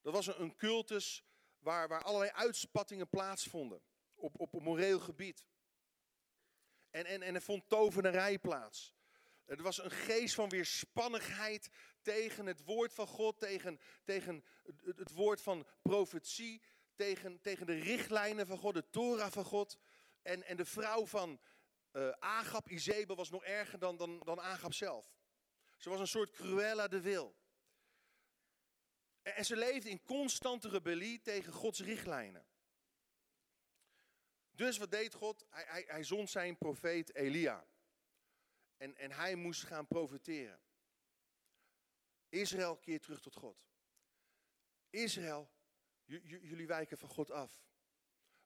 Dat 0.00 0.12
was 0.12 0.26
een, 0.26 0.56
cultus 0.56 1.24
waar, 1.58 1.88
waar 1.88 2.02
allerlei 2.02 2.30
uitspattingen 2.30 3.08
plaatsvonden 3.08 3.82
op, 4.14 4.40
op, 4.40 4.54
op 4.54 4.62
moreel 4.62 5.00
gebied. 5.00 5.46
En, 6.94 7.06
en, 7.06 7.22
en 7.22 7.34
er 7.34 7.42
vond 7.42 7.68
tovenarij 7.68 8.38
plaats. 8.38 8.94
Er 9.44 9.62
was 9.62 9.82
een 9.82 9.90
geest 9.90 10.34
van 10.34 10.48
weerspannigheid 10.48 11.70
tegen 12.02 12.46
het 12.46 12.64
woord 12.64 12.92
van 12.92 13.06
God, 13.06 13.38
tegen, 13.38 13.80
tegen 14.04 14.44
het, 14.62 14.98
het 14.98 15.12
woord 15.12 15.40
van 15.40 15.66
profetie, 15.82 16.62
tegen, 16.94 17.40
tegen 17.40 17.66
de 17.66 17.78
richtlijnen 17.78 18.46
van 18.46 18.58
God, 18.58 18.74
de 18.74 18.90
Torah 18.90 19.32
van 19.32 19.44
God. 19.44 19.78
En, 20.22 20.42
en 20.42 20.56
de 20.56 20.64
vrouw 20.64 21.06
van 21.06 21.40
uh, 21.92 22.10
Agap, 22.18 22.68
Izebel 22.68 23.16
was 23.16 23.30
nog 23.30 23.44
erger 23.44 23.78
dan, 23.78 23.96
dan, 23.96 24.18
dan 24.24 24.40
Agap 24.40 24.72
zelf. 24.72 25.16
Ze 25.78 25.88
was 25.88 26.00
een 26.00 26.06
soort 26.06 26.30
Cruella 26.30 26.88
de 26.88 27.00
Wil. 27.00 27.36
En, 29.22 29.34
en 29.34 29.44
ze 29.44 29.56
leefde 29.56 29.90
in 29.90 30.02
constante 30.02 30.68
rebellie 30.68 31.20
tegen 31.20 31.52
Gods 31.52 31.80
richtlijnen. 31.80 32.46
Dus 34.54 34.78
wat 34.78 34.90
deed 34.90 35.14
God? 35.14 35.46
Hij, 35.48 35.64
hij, 35.66 35.84
hij 35.86 36.04
zond 36.04 36.30
zijn 36.30 36.58
profeet 36.58 37.14
Elia. 37.14 37.66
En, 38.76 38.96
en 38.96 39.10
hij 39.10 39.34
moest 39.34 39.62
gaan 39.62 39.86
profeteren. 39.86 40.60
Israël 42.28 42.76
keert 42.76 43.02
terug 43.02 43.20
tot 43.20 43.34
God. 43.34 43.66
Israël, 44.90 45.50
jullie 46.04 46.66
wijken 46.66 46.98
van 46.98 47.08
God 47.08 47.30
af. 47.30 47.64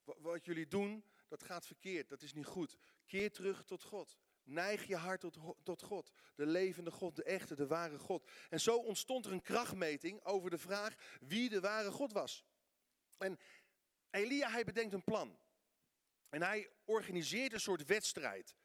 Wat 0.03 0.45
jullie 0.45 0.67
doen, 0.67 1.03
dat 1.27 1.43
gaat 1.43 1.65
verkeerd, 1.65 2.09
dat 2.09 2.21
is 2.21 2.33
niet 2.33 2.45
goed. 2.45 2.77
Keer 3.05 3.31
terug 3.31 3.63
tot 3.63 3.83
God. 3.83 4.17
Neig 4.43 4.87
je 4.87 4.95
hart 4.95 5.19
tot, 5.19 5.37
tot 5.63 5.81
God. 5.81 6.11
De 6.35 6.45
levende 6.45 6.91
God, 6.91 7.15
de 7.15 7.23
echte, 7.23 7.55
de 7.55 7.67
ware 7.67 7.99
God. 7.99 8.29
En 8.49 8.59
zo 8.59 8.77
ontstond 8.77 9.25
er 9.25 9.31
een 9.31 9.41
krachtmeting 9.41 10.23
over 10.23 10.49
de 10.49 10.57
vraag 10.57 10.95
wie 11.19 11.49
de 11.49 11.59
ware 11.59 11.91
God 11.91 12.11
was. 12.11 12.45
En 13.17 13.39
Elia, 14.09 14.49
hij 14.49 14.63
bedenkt 14.63 14.93
een 14.93 15.03
plan. 15.03 15.39
En 16.29 16.41
hij 16.41 16.69
organiseert 16.85 17.53
een 17.53 17.59
soort 17.59 17.85
wedstrijd. 17.85 18.55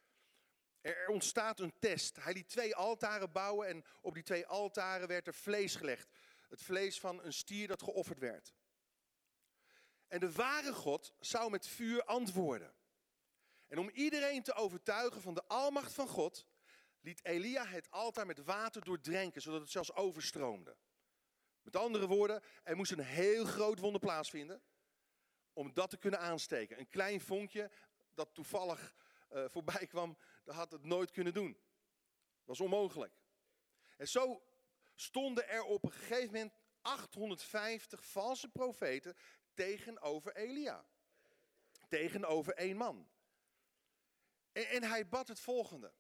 Er 0.81 1.09
ontstaat 1.09 1.61
een 1.61 1.79
test. 1.79 2.17
Hij 2.17 2.33
liet 2.33 2.49
twee 2.49 2.75
altaren 2.75 3.33
bouwen 3.33 3.69
en 3.69 3.85
op 4.01 4.15
die 4.15 4.23
twee 4.23 4.47
altaren 4.47 5.09
werd 5.09 5.27
er 5.27 5.35
vlees 5.35 5.75
gelegd. 5.75 6.09
Het 6.49 6.63
vlees 6.63 7.01
van 7.01 7.25
een 7.25 7.33
stier 7.33 7.69
dat 7.69 7.83
geofferd 7.83 8.19
werd. 8.19 8.55
En 10.09 10.21
de 10.21 10.33
ware 10.33 10.73
God 10.73 11.15
zou 11.21 11.51
met 11.51 11.67
vuur 11.67 12.05
antwoorden. 12.05 12.75
En 13.67 13.79
om 13.79 13.91
iedereen 13.91 14.43
te 14.43 14.55
overtuigen 14.55 15.21
van 15.21 15.35
de 15.35 15.45
almacht 15.47 15.93
van 15.93 16.09
God, 16.09 16.47
liet 17.01 17.25
Elia 17.25 17.67
het 17.67 17.91
altaar 17.91 18.27
met 18.27 18.45
water 18.45 18.85
doordrenken, 18.85 19.43
zodat 19.43 19.61
het 19.61 19.71
zelfs 19.71 19.95
overstroomde. 19.95 20.77
Met 21.63 21.77
andere 21.77 22.07
woorden, 22.07 22.43
er 22.63 22.77
moest 22.77 22.93
een 22.93 23.01
heel 23.01 23.45
groot 23.45 23.79
wonder 23.79 24.01
plaatsvinden 24.01 24.63
om 25.55 25.73
dat 25.73 25.91
te 25.91 25.97
kunnen 25.97 26.21
aansteken. 26.21 26.79
Een 26.79 26.89
klein 26.89 27.21
vonkje 27.21 27.71
dat 28.15 28.35
toevallig 28.35 28.95
uh, 29.33 29.45
voorbij 29.55 29.87
kwam, 29.87 30.19
dat 30.45 30.55
had 30.55 30.73
het 30.73 30.85
nooit 30.85 31.11
kunnen 31.11 31.35
doen. 31.35 31.53
Dat 31.53 32.47
was 32.47 32.61
onmogelijk. 32.61 33.15
En 33.97 34.09
zo 34.09 34.43
stonden 34.95 35.49
er 35.49 35.65
op 35.65 35.85
een 35.85 35.93
gegeven 35.93 36.33
moment 36.33 36.53
850 36.81 38.05
valse 38.07 38.49
profeten 38.49 39.17
tegenover 39.55 40.37
Elia. 40.37 40.87
Tegenover 41.89 42.55
één 42.55 42.77
man. 42.77 43.09
En, 44.53 44.69
en 44.69 44.83
hij 44.83 45.09
bad 45.09 45.29
het 45.29 45.41
volgende. 45.41 45.93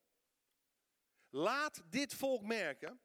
Laat 1.28 1.82
dit 1.87 2.14
volk 2.14 2.42
merken 2.42 3.00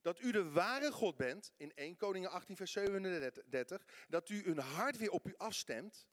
dat 0.00 0.20
u 0.20 0.32
de 0.32 0.50
ware 0.50 0.92
God 0.92 1.16
bent, 1.16 1.52
in 1.56 1.74
1 1.74 1.96
Koningen 1.96 2.30
18 2.30 2.56
vers 2.56 2.72
37, 2.72 3.86
dat 4.08 4.28
u 4.28 4.42
hun 4.44 4.58
hart 4.58 4.96
weer 4.96 5.10
op 5.10 5.28
u 5.28 5.34
afstemt. 5.36 6.06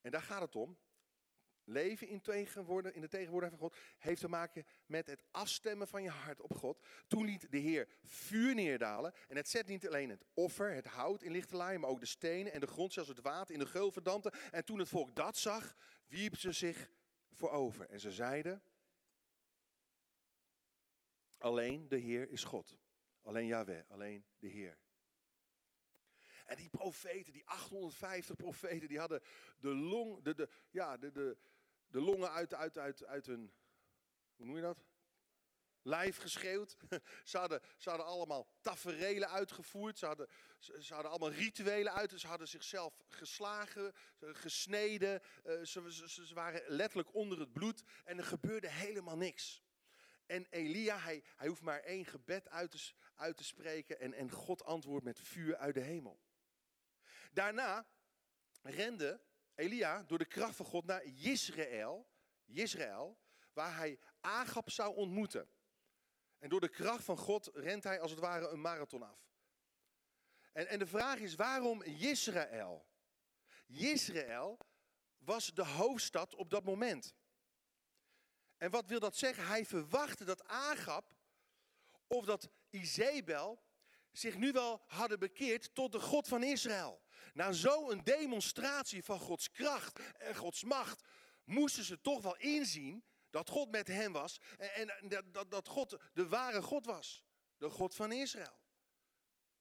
En 0.00 0.10
daar 0.10 0.22
gaat 0.22 0.40
het 0.40 0.56
om. 0.56 0.78
Leven 1.64 2.08
in, 2.08 2.22
in 2.92 3.00
de 3.00 3.08
tegenwoordigheid 3.08 3.50
van 3.50 3.58
God 3.58 3.76
heeft 3.98 4.20
te 4.20 4.28
maken 4.28 4.66
met 4.86 5.06
het 5.06 5.24
afstemmen 5.30 5.88
van 5.88 6.02
je 6.02 6.10
hart 6.10 6.40
op 6.40 6.54
God. 6.54 6.84
Toen 7.06 7.24
liet 7.24 7.50
de 7.50 7.58
Heer 7.58 7.88
vuur 8.02 8.54
neerdalen. 8.54 9.14
En 9.28 9.36
het 9.36 9.48
zet 9.48 9.66
niet 9.66 9.86
alleen 9.86 10.10
het 10.10 10.24
offer, 10.34 10.74
het 10.74 10.86
hout 10.86 11.22
in 11.22 11.32
lichte 11.32 11.56
laaien, 11.56 11.80
maar 11.80 11.90
ook 11.90 12.00
de 12.00 12.06
stenen 12.06 12.52
en 12.52 12.60
de 12.60 12.66
grond, 12.66 12.92
zelfs 12.92 13.08
het 13.08 13.20
water 13.20 13.54
in 13.54 13.60
de 13.60 13.66
geul 13.66 13.92
verdampte. 13.92 14.32
En 14.50 14.64
toen 14.64 14.78
het 14.78 14.88
volk 14.88 15.16
dat 15.16 15.36
zag, 15.36 15.74
wierp 16.08 16.36
ze 16.36 16.52
zich 16.52 16.90
voorover. 17.30 17.88
En 17.88 18.00
ze 18.00 18.12
zeiden, 18.12 18.62
alleen 21.42 21.88
de 21.88 21.96
Heer 21.96 22.30
is 22.30 22.44
God. 22.44 22.76
Alleen 23.22 23.46
Yahweh, 23.46 23.90
alleen 23.90 24.24
de 24.38 24.48
Heer. 24.48 24.78
En 26.46 26.56
die 26.56 26.68
profeten, 26.68 27.32
die 27.32 27.46
850 27.46 28.36
profeten, 28.36 28.88
die 28.88 28.98
hadden 28.98 29.22
de, 29.58 29.68
long, 29.68 30.22
de, 30.22 30.48
ja, 30.70 30.96
de, 30.96 31.10
de, 31.12 31.36
de 31.86 32.00
longen 32.00 32.30
uit, 32.30 32.54
uit, 32.54 32.78
uit, 32.78 33.04
uit 33.04 33.26
hun, 33.26 33.52
hoe 34.36 34.46
noem 34.46 34.56
je 34.56 34.62
dat? 34.62 34.84
Lijf 35.82 36.16
geschreeuwd. 36.16 36.76
Ze 37.24 37.38
hadden, 37.38 37.60
ze 37.78 37.88
hadden 37.88 38.06
allemaal 38.06 38.48
taferelen 38.60 39.30
uitgevoerd. 39.30 39.98
Ze 39.98 40.06
hadden, 40.06 40.28
ze, 40.58 40.94
hadden 40.94 41.10
allemaal 41.10 41.30
rituelen 41.30 41.92
uit. 41.92 42.20
Ze 42.20 42.26
hadden 42.26 42.48
zichzelf 42.48 42.94
geslagen, 43.08 43.92
gesneden. 44.20 45.22
Eh, 45.44 45.62
ze 45.62 46.30
waren 46.34 46.62
letterlijk 46.66 47.14
onder 47.14 47.38
het 47.38 47.52
bloed. 47.52 47.82
En 48.04 48.18
er 48.18 48.24
gebeurde 48.24 48.68
helemaal 48.68 49.16
niks. 49.16 49.62
En 50.32 50.46
Elia, 50.50 50.98
hij, 50.98 51.22
hij 51.36 51.48
hoeft 51.48 51.62
maar 51.62 51.80
één 51.80 52.04
gebed 52.04 52.48
uit 52.48 52.70
te, 52.70 52.92
uit 53.14 53.36
te 53.36 53.44
spreken. 53.44 54.00
En, 54.00 54.14
en 54.14 54.30
God 54.30 54.64
antwoordt 54.64 55.04
met 55.04 55.20
vuur 55.20 55.56
uit 55.56 55.74
de 55.74 55.80
hemel. 55.80 56.20
Daarna 57.32 57.86
rende 58.62 59.20
Elia 59.54 60.02
door 60.02 60.18
de 60.18 60.24
kracht 60.24 60.56
van 60.56 60.66
God 60.66 60.84
naar 60.84 61.02
Israël, 61.04 62.08
Israël, 62.44 63.18
waar 63.52 63.76
hij 63.76 63.98
Agap 64.20 64.70
zou 64.70 64.94
ontmoeten. 64.94 65.48
En 66.38 66.48
door 66.48 66.60
de 66.60 66.68
kracht 66.68 67.04
van 67.04 67.16
God 67.16 67.50
rent 67.54 67.84
hij 67.84 68.00
als 68.00 68.10
het 68.10 68.20
ware 68.20 68.48
een 68.48 68.60
marathon 68.60 69.02
af. 69.02 69.30
En, 70.52 70.66
en 70.66 70.78
de 70.78 70.86
vraag 70.86 71.18
is, 71.18 71.34
waarom 71.34 71.82
Israël? 71.82 72.86
Israël 73.66 74.58
was 75.18 75.54
de 75.54 75.64
hoofdstad 75.64 76.34
op 76.34 76.50
dat 76.50 76.64
moment. 76.64 77.14
En 78.62 78.70
wat 78.70 78.86
wil 78.86 79.00
dat 79.00 79.16
zeggen? 79.16 79.46
Hij 79.46 79.66
verwachtte 79.66 80.24
dat 80.24 80.44
Agap 80.44 81.14
of 82.06 82.24
dat 82.24 82.50
Izebel 82.70 83.62
zich 84.12 84.36
nu 84.36 84.52
wel 84.52 84.82
hadden 84.86 85.18
bekeerd 85.18 85.74
tot 85.74 85.92
de 85.92 86.00
God 86.00 86.28
van 86.28 86.42
Israël. 86.42 87.02
Na 87.34 87.52
zo'n 87.52 88.00
demonstratie 88.04 89.04
van 89.04 89.18
Gods 89.18 89.50
kracht 89.50 90.00
en 90.18 90.36
Gods 90.36 90.64
macht 90.64 91.04
moesten 91.44 91.84
ze 91.84 92.00
toch 92.00 92.22
wel 92.22 92.36
inzien 92.36 93.04
dat 93.30 93.48
God 93.48 93.70
met 93.70 93.86
hen 93.86 94.12
was 94.12 94.40
en, 94.56 94.98
en 94.98 95.08
dat, 95.32 95.50
dat 95.50 95.68
God 95.68 95.96
de 96.12 96.28
ware 96.28 96.62
God 96.62 96.86
was. 96.86 97.24
De 97.56 97.70
God 97.70 97.94
van 97.94 98.12
Israël. 98.12 98.60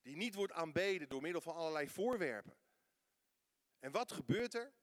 Die 0.01 0.15
niet 0.15 0.35
wordt 0.35 0.53
aanbeden 0.53 1.09
door 1.09 1.21
middel 1.21 1.41
van 1.41 1.55
allerlei 1.55 1.89
voorwerpen. 1.89 2.57
En 3.79 3.91
wat 3.91 4.11
gebeurt 4.11 4.53
er? 4.53 4.73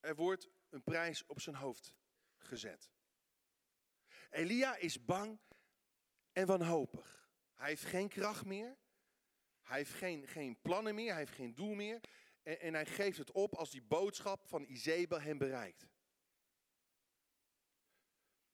Er 0.00 0.14
wordt 0.14 0.48
een 0.68 0.82
prijs 0.82 1.26
op 1.26 1.40
zijn 1.40 1.56
hoofd 1.56 2.00
gezet. 2.52 2.90
Elia 4.30 4.76
is 4.76 5.04
bang 5.04 5.38
en 6.32 6.46
wanhopig. 6.46 7.28
Hij 7.54 7.68
heeft 7.68 7.84
geen 7.84 8.08
kracht 8.08 8.44
meer. 8.44 8.78
Hij 9.62 9.76
heeft 9.76 9.92
geen, 9.92 10.28
geen 10.28 10.60
plannen 10.60 10.94
meer, 10.94 11.10
hij 11.10 11.18
heeft 11.18 11.34
geen 11.34 11.54
doel 11.54 11.74
meer. 11.74 12.00
En, 12.42 12.60
en 12.60 12.74
hij 12.74 12.86
geeft 12.86 13.18
het 13.18 13.30
op 13.30 13.54
als 13.54 13.70
die 13.70 13.82
boodschap 13.82 14.46
van 14.46 14.64
Izebel 14.64 15.20
hem 15.20 15.38
bereikt. 15.38 15.86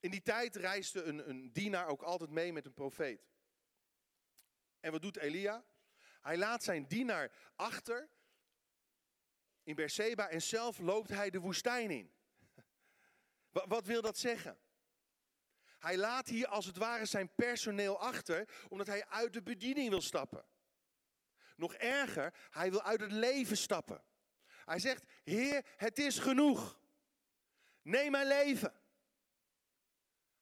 In 0.01 0.11
die 0.11 0.23
tijd 0.23 0.57
reisde 0.57 1.03
een, 1.03 1.29
een 1.29 1.53
dienaar 1.53 1.87
ook 1.87 2.03
altijd 2.03 2.31
mee 2.31 2.53
met 2.53 2.67
een 2.67 2.75
profeet. 2.75 3.27
En 4.81 4.93
wat 4.93 5.03
doet 5.03 5.17
Elia? 5.17 5.65
Hij 6.21 6.37
laat 6.37 6.63
zijn 6.63 6.87
dienaar 6.87 7.53
achter 7.57 8.11
in 9.63 9.75
Berseba 9.75 10.29
en 10.29 10.43
zelf 10.43 10.79
loopt 10.79 11.09
hij 11.09 11.31
de 11.31 11.39
woestijn 11.39 11.91
in. 11.91 12.18
Wat, 13.51 13.87
wil 13.87 14.03
dat 14.03 14.19
zeggen? 14.19 14.59
Hij 15.79 15.97
laat 15.97 16.29
hier 16.29 16.47
als 16.47 16.67
het 16.67 16.77
ware 16.77 17.05
zijn 17.05 17.35
personeel 17.35 18.01
achter, 18.01 18.49
omdat 18.69 18.87
hij 18.87 19.07
uit 19.07 19.33
de 19.33 19.43
bediening 19.43 19.89
wil 19.89 20.01
stappen. 20.01 20.45
Nog 21.57 21.75
erger, 21.75 22.35
hij 22.51 22.71
wil 22.71 22.83
uit 22.83 23.01
het 23.01 23.13
leven 23.13 23.57
stappen. 23.57 24.05
Hij 24.65 24.79
zegt, 24.79 25.05
Heer, 25.25 25.67
het 25.77 25.99
is 25.99 26.19
genoeg. 26.19 26.81
Neem 27.83 28.11
mijn 28.11 28.27
leven. 28.27 28.81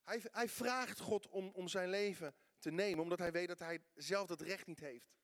Hij, 0.02 0.22
hij 0.30 0.48
vraagt 0.48 1.00
God 1.00 1.28
om, 1.28 1.48
om 1.48 1.68
zijn 1.68 1.88
leven 1.88 2.34
te 2.58 2.70
nemen, 2.70 3.02
omdat 3.02 3.18
hij 3.18 3.32
weet 3.32 3.48
dat 3.48 3.58
hij 3.58 3.82
zelf 3.94 4.26
dat 4.26 4.40
recht 4.40 4.66
niet 4.66 4.80
heeft. 4.80 5.14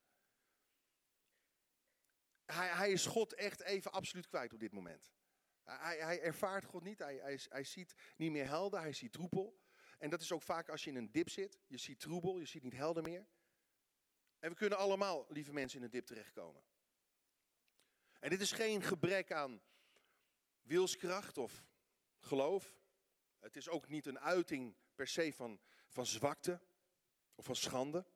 Hij, 2.45 2.69
hij 2.69 2.91
is 2.91 3.07
God 3.07 3.35
echt 3.35 3.61
even 3.61 3.93
absoluut 3.93 4.27
kwijt 4.27 4.53
op 4.53 4.61
dit 4.61 4.73
moment. 4.73 5.13
Hij, 5.81 5.99
hij 5.99 6.21
ervaart 6.21 6.65
God 6.65 6.83
niet, 6.83 6.99
hij, 6.99 7.39
hij, 7.49 7.65
ziet 7.65 7.95
niet 8.17 8.31
meer 8.31 8.47
helder, 8.47 8.81
hij 8.81 8.93
ziet 8.93 9.13
troepel. 9.13 9.61
En 9.99 10.11
dat 10.11 10.21
is 10.21 10.33
ook 10.33 10.43
vaak 10.43 10.69
als 10.69 10.85
je 10.85 10.91
in 10.91 10.97
een 10.97 11.11
dip 11.11 11.29
zit, 11.29 11.59
je 11.67 11.77
ziet 11.77 12.01
troebel, 12.01 12.39
je 12.39 12.47
ziet 12.47 12.63
niet 12.63 12.73
helder 12.73 13.03
meer. 13.03 13.27
En 14.39 14.51
we 14.51 14.57
kunnen 14.57 14.79
allemaal, 14.79 15.27
lieve 15.29 15.53
mensen, 15.53 15.79
in 15.79 15.85
een 15.85 15.91
dip 15.91 16.07
terechtkomen. 16.07 16.63
En 18.21 18.31
dit 18.31 18.41
is 18.41 18.53
geen 18.53 18.83
gebrek 18.83 19.33
aan 19.33 19.63
wilskracht 20.61 21.39
of 21.39 21.65
geloof. 22.19 22.77
Het 23.39 23.57
is 23.57 23.69
ook 23.69 23.89
niet 23.89 24.07
een 24.07 24.19
uiting 24.19 24.77
per 24.95 25.07
se 25.07 25.33
van, 25.33 25.61
van 25.89 26.07
zwakte 26.07 26.61
of 27.35 27.45
van 27.45 27.57
schande. 27.57 28.07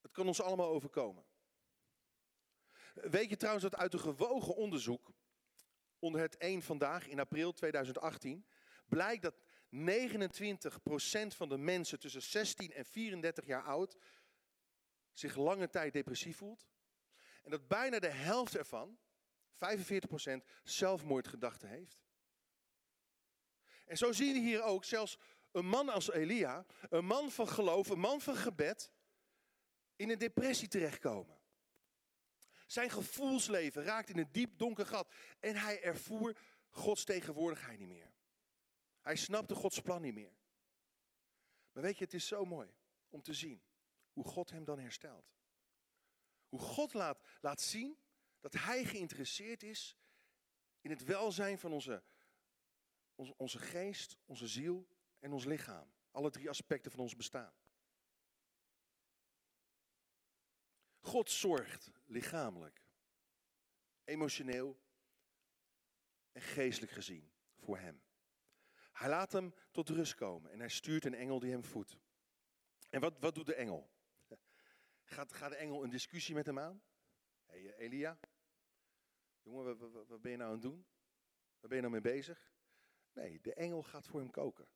Het 0.00 0.12
kan 0.12 0.26
ons 0.26 0.40
allemaal 0.40 0.68
overkomen. 0.68 1.24
Weet 2.94 3.28
je 3.28 3.36
trouwens 3.36 3.64
dat 3.64 3.76
uit 3.76 3.92
een 3.92 4.00
gewogen 4.00 4.54
onderzoek 4.54 5.12
onder 5.98 6.20
het 6.20 6.36
één 6.36 6.62
vandaag 6.62 7.08
in 7.08 7.20
april 7.20 7.52
2018 7.52 8.46
blijkt 8.86 9.22
dat 9.22 9.34
29% 9.74 11.36
van 11.36 11.48
de 11.48 11.58
mensen 11.58 11.98
tussen 11.98 12.22
16 12.22 12.72
en 12.72 12.84
34 12.84 13.46
jaar 13.46 13.62
oud 13.62 13.96
zich 15.12 15.36
lange 15.36 15.68
tijd 15.68 15.92
depressief 15.92 16.36
voelt. 16.36 16.68
En 17.42 17.50
dat 17.50 17.68
bijna 17.68 17.98
de 17.98 18.10
helft 18.10 18.56
ervan, 18.56 18.98
45%, 19.54 19.58
zelfmoordgedachten 20.62 21.68
heeft. 21.68 22.00
En 23.84 23.96
zo 23.96 24.12
zien 24.12 24.32
we 24.32 24.38
hier 24.38 24.62
ook 24.62 24.84
zelfs 24.84 25.18
een 25.50 25.66
man 25.66 25.88
als 25.88 26.10
Elia, 26.10 26.66
een 26.88 27.04
man 27.04 27.30
van 27.30 27.48
geloof, 27.48 27.88
een 27.88 27.98
man 27.98 28.20
van 28.20 28.36
gebed, 28.36 28.92
in 29.96 30.10
een 30.10 30.18
depressie 30.18 30.68
terechtkomen. 30.68 31.41
Zijn 32.72 32.90
gevoelsleven 32.90 33.82
raakt 33.82 34.08
in 34.08 34.18
een 34.18 34.32
diep 34.32 34.58
donker 34.58 34.86
gat 34.86 35.12
en 35.40 35.56
hij 35.56 35.82
ervoer 35.82 36.38
Gods 36.68 37.04
tegenwoordigheid 37.04 37.78
niet 37.78 37.88
meer. 37.88 38.12
Hij 39.00 39.16
snapte 39.16 39.54
Gods 39.54 39.80
plan 39.80 40.02
niet 40.02 40.14
meer. 40.14 40.36
Maar 41.72 41.82
weet 41.82 41.98
je, 41.98 42.04
het 42.04 42.14
is 42.14 42.26
zo 42.26 42.44
mooi 42.44 42.74
om 43.08 43.22
te 43.22 43.34
zien 43.34 43.62
hoe 44.12 44.24
God 44.24 44.50
hem 44.50 44.64
dan 44.64 44.78
herstelt. 44.78 45.34
Hoe 46.48 46.60
God 46.60 46.94
laat, 46.94 47.20
laat 47.40 47.60
zien 47.60 47.98
dat 48.40 48.52
hij 48.52 48.84
geïnteresseerd 48.84 49.62
is 49.62 49.96
in 50.80 50.90
het 50.90 51.04
welzijn 51.04 51.58
van 51.58 51.72
onze, 51.72 52.02
onze, 53.14 53.34
onze 53.36 53.58
geest, 53.58 54.16
onze 54.24 54.46
ziel 54.46 54.88
en 55.18 55.32
ons 55.32 55.44
lichaam. 55.44 55.92
Alle 56.10 56.30
drie 56.30 56.48
aspecten 56.48 56.90
van 56.90 57.00
ons 57.00 57.16
bestaan. 57.16 57.54
God 61.02 61.30
zorgt 61.30 61.90
lichamelijk, 62.12 62.82
emotioneel 64.04 64.80
en 66.32 66.42
geestelijk 66.42 66.92
gezien 66.92 67.32
voor 67.58 67.78
hem. 67.78 68.02
Hij 68.92 69.08
laat 69.08 69.32
hem 69.32 69.54
tot 69.70 69.88
rust 69.88 70.14
komen 70.14 70.50
en 70.50 70.58
hij 70.58 70.68
stuurt 70.68 71.04
een 71.04 71.14
engel 71.14 71.38
die 71.38 71.50
hem 71.50 71.64
voedt. 71.64 71.96
En 72.90 73.00
wat, 73.00 73.18
wat 73.18 73.34
doet 73.34 73.46
de 73.46 73.54
engel? 73.54 73.90
Gaat, 75.02 75.32
gaat 75.32 75.50
de 75.50 75.56
engel 75.56 75.84
een 75.84 75.90
discussie 75.90 76.34
met 76.34 76.46
hem 76.46 76.58
aan? 76.58 76.82
Hé 77.46 77.62
hey, 77.62 77.74
Elia, 77.74 78.18
jongen, 79.42 79.78
wat, 79.78 80.06
wat 80.06 80.20
ben 80.20 80.30
je 80.30 80.36
nou 80.36 80.48
aan 80.48 80.54
het 80.54 80.62
doen? 80.62 80.86
Waar 81.60 81.68
ben 81.68 81.76
je 81.76 81.88
nou 81.88 81.92
mee 81.92 82.12
bezig? 82.12 82.52
Nee, 83.12 83.40
de 83.40 83.54
engel 83.54 83.82
gaat 83.82 84.06
voor 84.06 84.20
hem 84.20 84.30
koken. 84.30 84.68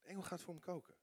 De 0.00 0.08
engel 0.08 0.22
gaat 0.22 0.40
voor 0.40 0.54
hem 0.54 0.62
koken. 0.62 0.96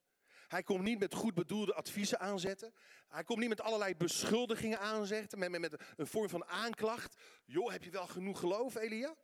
Hij 0.49 0.63
komt 0.63 0.83
niet 0.83 0.99
met 0.99 1.13
goed 1.13 1.33
bedoelde 1.33 1.73
adviezen 1.73 2.19
aanzetten. 2.19 2.73
Hij 3.07 3.23
komt 3.23 3.39
niet 3.39 3.49
met 3.49 3.61
allerlei 3.61 3.95
beschuldigingen 3.95 4.79
aanzetten, 4.79 5.39
met, 5.39 5.59
met, 5.59 5.81
een 5.97 6.07
vorm 6.07 6.29
van 6.29 6.45
aanklacht. 6.45 7.21
Joh, 7.45 7.71
heb 7.71 7.83
je 7.83 7.89
wel 7.89 8.07
genoeg 8.07 8.39
geloof, 8.39 8.75
Elia? 8.75 9.15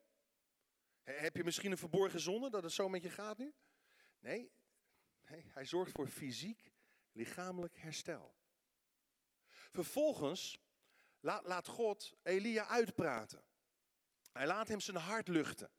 Heb 1.04 1.36
je 1.36 1.44
misschien 1.44 1.72
een 1.72 1.78
verborgen 1.78 2.20
zonde 2.20 2.50
dat 2.50 2.64
het 2.64 2.72
zo 2.72 2.90
met 2.90 3.04
je 3.04 3.10
gaat 3.10 3.38
nu? 3.38 3.54
Nee, 4.20 4.52
nee 5.28 5.46
hij 5.54 5.66
zorgt 5.66 5.92
voor 5.92 6.08
fysiek, 6.08 6.72
lichamelijk 7.12 7.78
herstel. 7.78 8.36
Vervolgens 9.72 10.60
laat, 11.20 11.46
laat 11.46 11.68
God 11.68 12.14
Elia 12.24 12.68
uitpraten. 12.68 13.44
Hij 14.32 14.48
laat 14.48 14.68
hem 14.68 14.80
zijn 14.80 14.98
hart 14.98 15.28
luchten. 15.28 15.72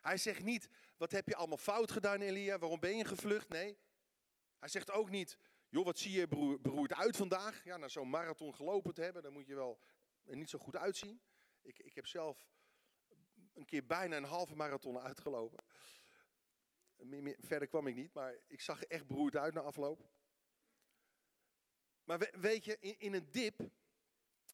Hij 0.00 0.16
zegt 0.16 0.42
niet, 0.42 0.68
wat 0.96 1.10
heb 1.10 1.28
je 1.28 1.36
allemaal 1.36 1.58
fout 1.58 1.90
gedaan 1.90 2.20
Elia, 2.20 2.58
waarom 2.58 2.80
ben 2.80 2.96
je 2.96 3.04
gevlucht? 3.04 3.48
Nee, 3.48 3.78
hij 4.64 4.72
zegt 4.72 4.90
ook 4.90 5.10
niet, 5.10 5.38
joh 5.68 5.84
wat 5.84 5.98
zie 5.98 6.12
je 6.12 6.28
beroerd 6.60 6.92
uit 6.92 7.16
vandaag. 7.16 7.64
Ja, 7.64 7.76
na 7.76 7.88
zo'n 7.88 8.10
marathon 8.10 8.54
gelopen 8.54 8.94
te 8.94 9.02
hebben, 9.02 9.22
dan 9.22 9.32
moet 9.32 9.46
je 9.46 9.54
wel 9.54 9.80
niet 10.22 10.50
zo 10.50 10.58
goed 10.58 10.76
uitzien. 10.76 11.20
Ik, 11.62 11.78
ik 11.78 11.94
heb 11.94 12.06
zelf 12.06 12.48
een 13.52 13.64
keer 13.64 13.86
bijna 13.86 14.16
een 14.16 14.24
halve 14.24 14.54
marathon 14.54 14.98
uitgelopen. 14.98 15.64
Verder 17.38 17.68
kwam 17.68 17.86
ik 17.86 17.94
niet, 17.94 18.12
maar 18.12 18.36
ik 18.46 18.60
zag 18.60 18.80
er 18.80 18.90
echt 18.90 19.06
beroerd 19.06 19.36
uit 19.36 19.54
na 19.54 19.60
afloop. 19.60 20.10
Maar 22.04 22.30
weet 22.40 22.64
je, 22.64 22.78
in, 22.78 23.14
een 23.14 23.30
dip, 23.30 23.58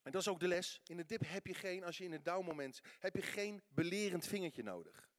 en 0.01 0.11
dat 0.11 0.21
is 0.21 0.27
ook 0.27 0.39
de 0.39 0.47
les, 0.47 0.81
in 0.85 0.99
een 0.99 1.07
dip 1.07 1.21
heb 1.25 1.47
je 1.47 1.53
geen, 1.53 1.83
als 1.83 1.97
je 1.97 2.03
in 2.03 2.11
een 2.11 2.23
down 2.23 2.73
heb 2.99 3.15
je 3.15 3.21
geen 3.21 3.63
belerend 3.67 4.27
vingertje 4.27 4.63
nodig. 4.63 5.09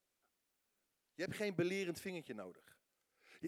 Je 1.15 1.23
hebt 1.23 1.37
geen 1.37 1.55
belerend 1.55 2.01
vingertje 2.01 2.35
nodig. 2.35 2.72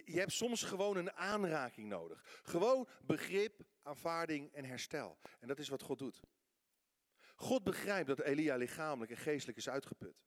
Je, 0.05 0.19
hebt 0.19 0.33
soms 0.33 0.63
gewoon 0.63 0.97
een 0.97 1.13
aanraking 1.13 1.89
nodig. 1.89 2.41
Gewoon 2.43 2.89
begrip, 3.03 3.65
aanvaarding 3.83 4.53
en 4.53 4.65
herstel. 4.65 5.19
En 5.41 5.49
dat 5.49 5.59
is 5.59 5.69
wat 5.69 5.83
God 5.83 5.99
doet. 5.99 6.21
God 7.37 7.65
begrijpt 7.65 8.09
dat 8.09 8.21
Elia 8.21 8.57
lichamelijk 8.57 9.11
en 9.11 9.17
geestelijk 9.17 9.59
is 9.59 9.69
uitgeput. 9.69 10.25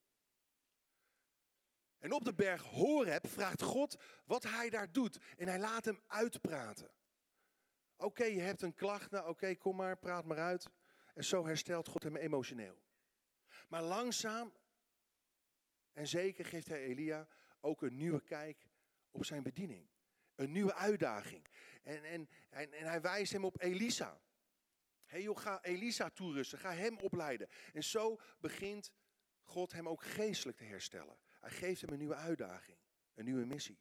En 1.97 2.12
op 2.12 2.23
de 2.23 2.34
berg 2.34 2.62
Horeb 2.62 3.27
vraagt 3.27 3.62
God 3.62 4.03
wat 4.25 4.43
hij 4.43 4.69
daar 4.69 4.91
doet. 4.91 5.19
En 5.38 5.47
hij 5.47 5.60
laat 5.60 5.86
hem 5.86 6.01
uitpraten. 6.08 6.91
Oké, 7.95 8.23
je 8.23 8.41
hebt 8.41 8.62
een 8.62 8.73
klacht. 8.73 9.12
Nou, 9.12 9.30
oké, 9.30 9.56
kom 9.56 9.75
maar, 9.75 9.97
praat 9.97 10.25
maar 10.25 10.39
uit. 10.39 10.69
En 11.13 11.23
zo 11.23 11.45
herstelt 11.45 11.88
God 11.88 12.03
hem 12.03 12.15
emotioneel. 12.15 12.82
Maar 13.67 13.84
langzaam 13.84 14.53
en 15.93 16.08
zeker 16.08 16.45
geeft 16.45 16.67
hij 16.67 16.84
Elia 16.84 17.27
ook 17.62 17.82
een 17.82 17.95
nieuwe 17.95 18.21
kijk 18.21 18.66
op 19.17 19.25
zijn 19.25 19.43
bediening. 19.43 19.89
Een 20.36 20.51
nieuwe 20.51 20.73
uitdaging. 20.73 21.47
En, 21.84 22.03
en, 22.03 22.30
en, 22.49 22.71
hij 22.71 23.01
wijst 23.01 23.32
hem 23.32 23.45
op 23.45 23.62
Elisa. 23.62 24.21
Hé 25.06 25.17
joh, 25.17 25.38
ga 25.38 25.63
Elisa 25.63 26.10
toerusten, 26.10 26.60
ga 26.60 26.73
hem 26.73 26.97
opleiden. 26.97 27.49
En 27.73 27.84
zo 27.84 28.19
begint 28.39 28.91
God 29.41 29.71
hem 29.71 29.89
ook 29.89 30.03
geestelijk 30.03 30.58
te 30.58 30.63
herstellen. 30.63 31.17
Hij 31.39 31.49
geeft 31.49 31.82
hem 31.82 31.89
een 31.89 31.97
nieuwe 31.97 32.15
uitdaging, 32.15 32.77
een 33.13 33.25
nieuwe 33.25 33.45
missie. 33.45 33.80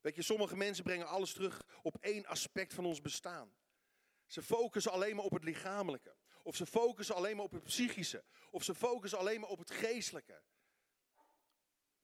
Weet 0.00 0.14
je, 0.14 0.22
sommige 0.22 0.56
mensen 0.56 0.84
brengen 0.84 1.06
alles 1.06 1.32
terug 1.32 1.62
op 1.82 1.96
één 2.00 2.26
aspect 2.26 2.74
van 2.74 2.84
ons 2.84 3.00
bestaan. 3.00 3.56
Ze 4.26 4.42
focussen 4.42 4.92
alleen 4.92 5.16
maar 5.16 5.24
op 5.24 5.32
het 5.32 5.44
lichamelijke. 5.44 6.16
Of 6.42 6.56
ze 6.56 6.66
focussen 6.66 7.14
alleen 7.14 7.36
maar 7.36 7.44
op 7.44 7.52
het 7.52 7.64
psychische. 7.64 8.24
Of 8.50 8.64
ze 8.64 8.74
focussen 8.74 9.18
alleen 9.18 9.40
maar 9.40 9.48
op 9.48 9.58
het 9.58 9.70
geestelijke. 9.70 10.42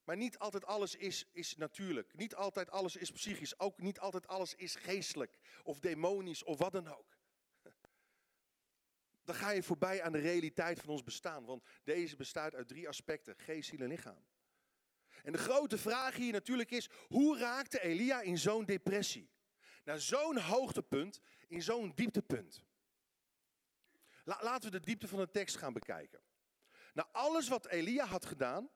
Maar 0.03 0.17
niet 0.17 0.37
altijd 0.37 0.65
alles 0.65 0.95
is, 0.95 1.25
is 1.31 1.55
natuurlijk. 1.55 2.13
Niet 2.13 2.35
altijd 2.35 2.69
alles 2.69 2.95
is 2.95 3.11
psychisch. 3.11 3.59
Ook 3.59 3.81
niet 3.81 3.99
altijd 3.99 4.27
alles 4.27 4.55
is 4.55 4.75
geestelijk. 4.75 5.37
Of 5.63 5.79
demonisch 5.79 6.43
of 6.43 6.57
wat 6.57 6.71
dan 6.71 6.87
ook. 6.87 7.17
Dan 9.25 9.35
ga 9.35 9.49
je 9.49 9.63
voorbij 9.63 10.03
aan 10.03 10.11
de 10.11 10.19
realiteit 10.19 10.79
van 10.79 10.89
ons 10.89 11.03
bestaan. 11.03 11.45
Want 11.45 11.63
deze 11.83 12.15
bestaat 12.15 12.55
uit 12.55 12.67
drie 12.67 12.87
aspecten. 12.87 13.35
Geest, 13.37 13.69
ziel 13.69 13.79
en 13.79 13.87
lichaam. 13.87 14.25
En 15.23 15.31
de 15.31 15.37
grote 15.37 15.77
vraag 15.77 16.15
hier 16.15 16.31
natuurlijk 16.31 16.71
is, 16.71 16.89
hoe 17.07 17.37
raakte 17.37 17.81
Elia 17.81 18.21
in 18.21 18.37
zo'n 18.37 18.65
depressie? 18.65 19.29
Naar 19.83 19.99
zo'n 19.99 20.37
hoogtepunt, 20.37 21.19
in 21.47 21.61
zo'n 21.61 21.91
dieptepunt. 21.95 22.63
laten 24.23 24.71
we 24.71 24.79
de 24.79 24.85
diepte 24.85 25.07
van 25.07 25.19
de 25.19 25.31
tekst 25.31 25.55
gaan 25.55 25.73
bekijken. 25.73 26.21
Nou, 26.93 27.07
alles 27.11 27.47
wat 27.47 27.67
Elia 27.67 28.05
had 28.05 28.25
gedaan, 28.25 28.69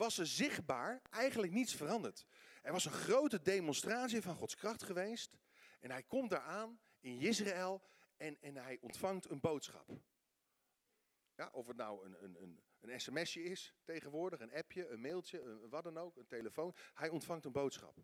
was 0.00 0.18
er 0.18 0.26
zichtbaar 0.26 1.02
eigenlijk 1.10 1.52
niets 1.52 1.74
veranderd. 1.74 2.26
Er 2.62 2.72
was 2.72 2.84
een 2.84 2.92
grote 2.92 3.42
demonstratie 3.42 4.22
van 4.22 4.34
Gods 4.34 4.54
kracht 4.56 4.82
geweest. 4.82 5.38
En 5.80 5.90
hij 5.90 6.02
komt 6.02 6.30
daar 6.30 6.40
aan 6.40 6.80
in 7.00 7.20
Israël 7.20 7.82
en, 8.16 8.36
en 8.40 8.56
hij 8.56 8.78
ontvangt 8.80 9.30
een 9.30 9.40
boodschap. 9.40 9.88
Ja, 11.34 11.50
of 11.52 11.66
het 11.66 11.76
nou 11.76 12.04
een, 12.04 12.24
een, 12.24 12.42
een, 12.42 12.60
een 12.80 13.00
sms'je 13.00 13.42
is 13.42 13.74
tegenwoordig, 13.84 14.40
een 14.40 14.54
appje, 14.54 14.88
een 14.88 15.00
mailtje, 15.00 15.68
wat 15.68 15.84
dan 15.84 15.98
ook, 15.98 16.16
een 16.16 16.26
telefoon. 16.26 16.74
Hij 16.94 17.08
ontvangt 17.08 17.44
een 17.44 17.52
boodschap. 17.52 17.96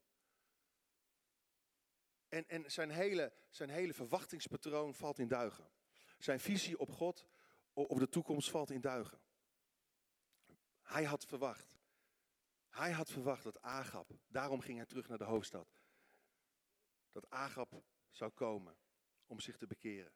En, 2.28 2.48
en 2.48 2.70
zijn, 2.70 2.90
hele, 2.90 3.32
zijn 3.50 3.70
hele 3.70 3.94
verwachtingspatroon 3.94 4.94
valt 4.94 5.18
in 5.18 5.28
duigen. 5.28 5.70
Zijn 6.18 6.40
visie 6.40 6.78
op 6.78 6.90
God, 6.90 7.26
op 7.72 7.98
de 7.98 8.08
toekomst 8.08 8.50
valt 8.50 8.70
in 8.70 8.80
duigen. 8.80 9.20
Hij 10.82 11.04
had 11.04 11.24
verwacht. 11.24 11.75
Hij 12.76 12.92
had 12.92 13.10
verwacht 13.10 13.44
dat 13.44 13.62
Agap, 13.62 14.10
daarom 14.28 14.60
ging 14.60 14.76
hij 14.76 14.86
terug 14.86 15.08
naar 15.08 15.18
de 15.18 15.24
hoofdstad. 15.24 15.68
Dat 17.12 17.30
Agap 17.30 17.82
zou 18.10 18.30
komen 18.30 18.76
om 19.26 19.40
zich 19.40 19.56
te 19.56 19.66
bekeren. 19.66 20.12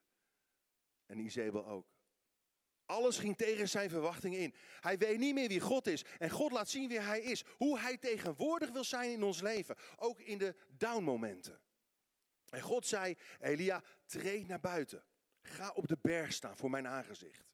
En 1.07 1.19
Izebel 1.19 1.67
ook. 1.67 1.87
Alles 2.85 3.19
ging 3.19 3.37
tegen 3.37 3.69
zijn 3.69 3.91
verwachtingen 3.91 4.39
in. 4.39 4.55
Hij 4.81 4.99
weet 4.99 5.19
niet 5.19 5.35
meer 5.35 5.49
wie 5.49 5.61
God 5.61 5.87
is. 5.87 6.05
En 6.19 6.31
God 6.31 6.53
laat 6.53 6.69
zien 6.69 6.89
wie 6.89 7.01
hij 7.01 7.21
is. 7.21 7.45
Hoe 7.57 7.79
hij 7.79 7.99
tegenwoordig 7.99 8.71
wil 8.71 8.85
zijn 8.85 9.11
in 9.11 9.23
ons 9.23 9.41
leven. 9.41 9.77
Ook 9.97 10.21
in 10.21 10.39
de 10.39 10.55
downmomenten. 10.69 11.61
En 12.49 12.61
God 12.61 12.87
zei, 12.87 13.17
Elia, 13.39 13.83
treed 14.05 14.47
naar 14.47 14.61
buiten. 14.61 15.05
Ga 15.43 15.71
op 15.71 15.89
de 15.89 15.99
berg 16.01 16.33
staan 16.33 16.57
voor 16.57 16.71
mijn 16.71 16.87
aangezicht. 16.89 17.53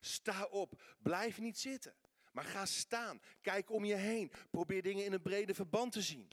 Sta 0.00 0.44
op, 0.44 0.82
blijf 0.98 1.38
niet 1.38 1.58
zitten. 1.58 1.94
Maar 2.32 2.44
ga 2.44 2.66
staan, 2.66 3.20
kijk 3.40 3.70
om 3.70 3.84
je 3.84 3.94
heen. 3.94 4.32
Probeer 4.50 4.82
dingen 4.82 5.04
in 5.04 5.12
een 5.12 5.22
brede 5.22 5.54
verband 5.54 5.92
te 5.92 6.02
zien. 6.02 6.30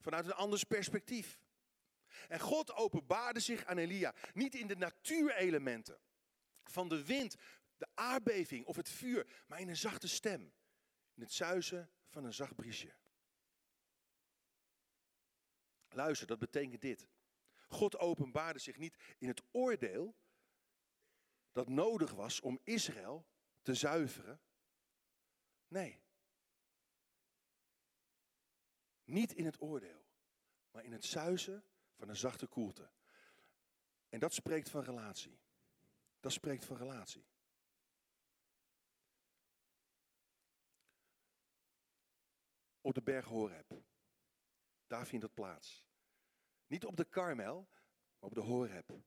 Vanuit 0.00 0.24
een 0.24 0.32
anders 0.32 0.64
perspectief. 0.64 1.38
En 2.28 2.40
God 2.40 2.74
openbaarde 2.74 3.40
zich 3.40 3.64
aan 3.64 3.78
Elia. 3.78 4.14
Niet 4.34 4.54
in 4.54 4.66
de 4.66 4.76
natuurelementen 4.76 5.98
van 6.64 6.88
de 6.88 7.04
wind 7.04 7.36
de 7.76 7.88
aardbeving 7.94 8.66
of 8.66 8.76
het 8.76 8.88
vuur, 8.88 9.44
maar 9.46 9.60
in 9.60 9.68
een 9.68 9.76
zachte 9.76 10.08
stem. 10.08 10.52
In 11.14 11.22
het 11.22 11.32
zuizen 11.32 11.90
van 12.08 12.24
een 12.24 12.34
zacht 12.34 12.54
briesje. 12.54 12.94
Luister, 15.88 16.26
dat 16.26 16.38
betekent 16.38 16.80
dit. 16.80 17.08
God 17.68 17.98
openbaarde 17.98 18.58
zich 18.58 18.76
niet 18.76 18.96
in 19.18 19.28
het 19.28 19.42
oordeel 19.50 20.16
dat 21.52 21.68
nodig 21.68 22.12
was 22.12 22.40
om 22.40 22.60
Israël 22.64 23.26
te 23.62 23.74
zuiveren. 23.74 24.40
Nee. 25.68 26.00
Niet 29.04 29.32
in 29.32 29.44
het 29.44 29.60
oordeel, 29.60 30.04
maar 30.70 30.84
in 30.84 30.92
het 30.92 31.04
zuizen 31.04 31.64
van 31.94 32.08
een 32.08 32.16
zachte 32.16 32.46
koelte. 32.46 32.90
En 34.08 34.20
dat 34.20 34.34
spreekt 34.34 34.70
van 34.70 34.82
relatie. 34.82 35.40
Dat 36.20 36.32
spreekt 36.32 36.64
van 36.64 36.76
relatie. 36.76 37.26
Op 42.80 42.94
de 42.94 43.02
berg 43.02 43.24
Horeb. 43.24 43.82
Daar 44.86 45.06
vindt 45.06 45.24
dat 45.24 45.34
plaats. 45.34 45.84
Niet 46.66 46.84
op 46.84 46.96
de 46.96 47.04
Karmel, 47.04 47.68
maar 48.18 48.30
op 48.30 48.34
de 48.34 48.40
Horeb. 48.40 49.00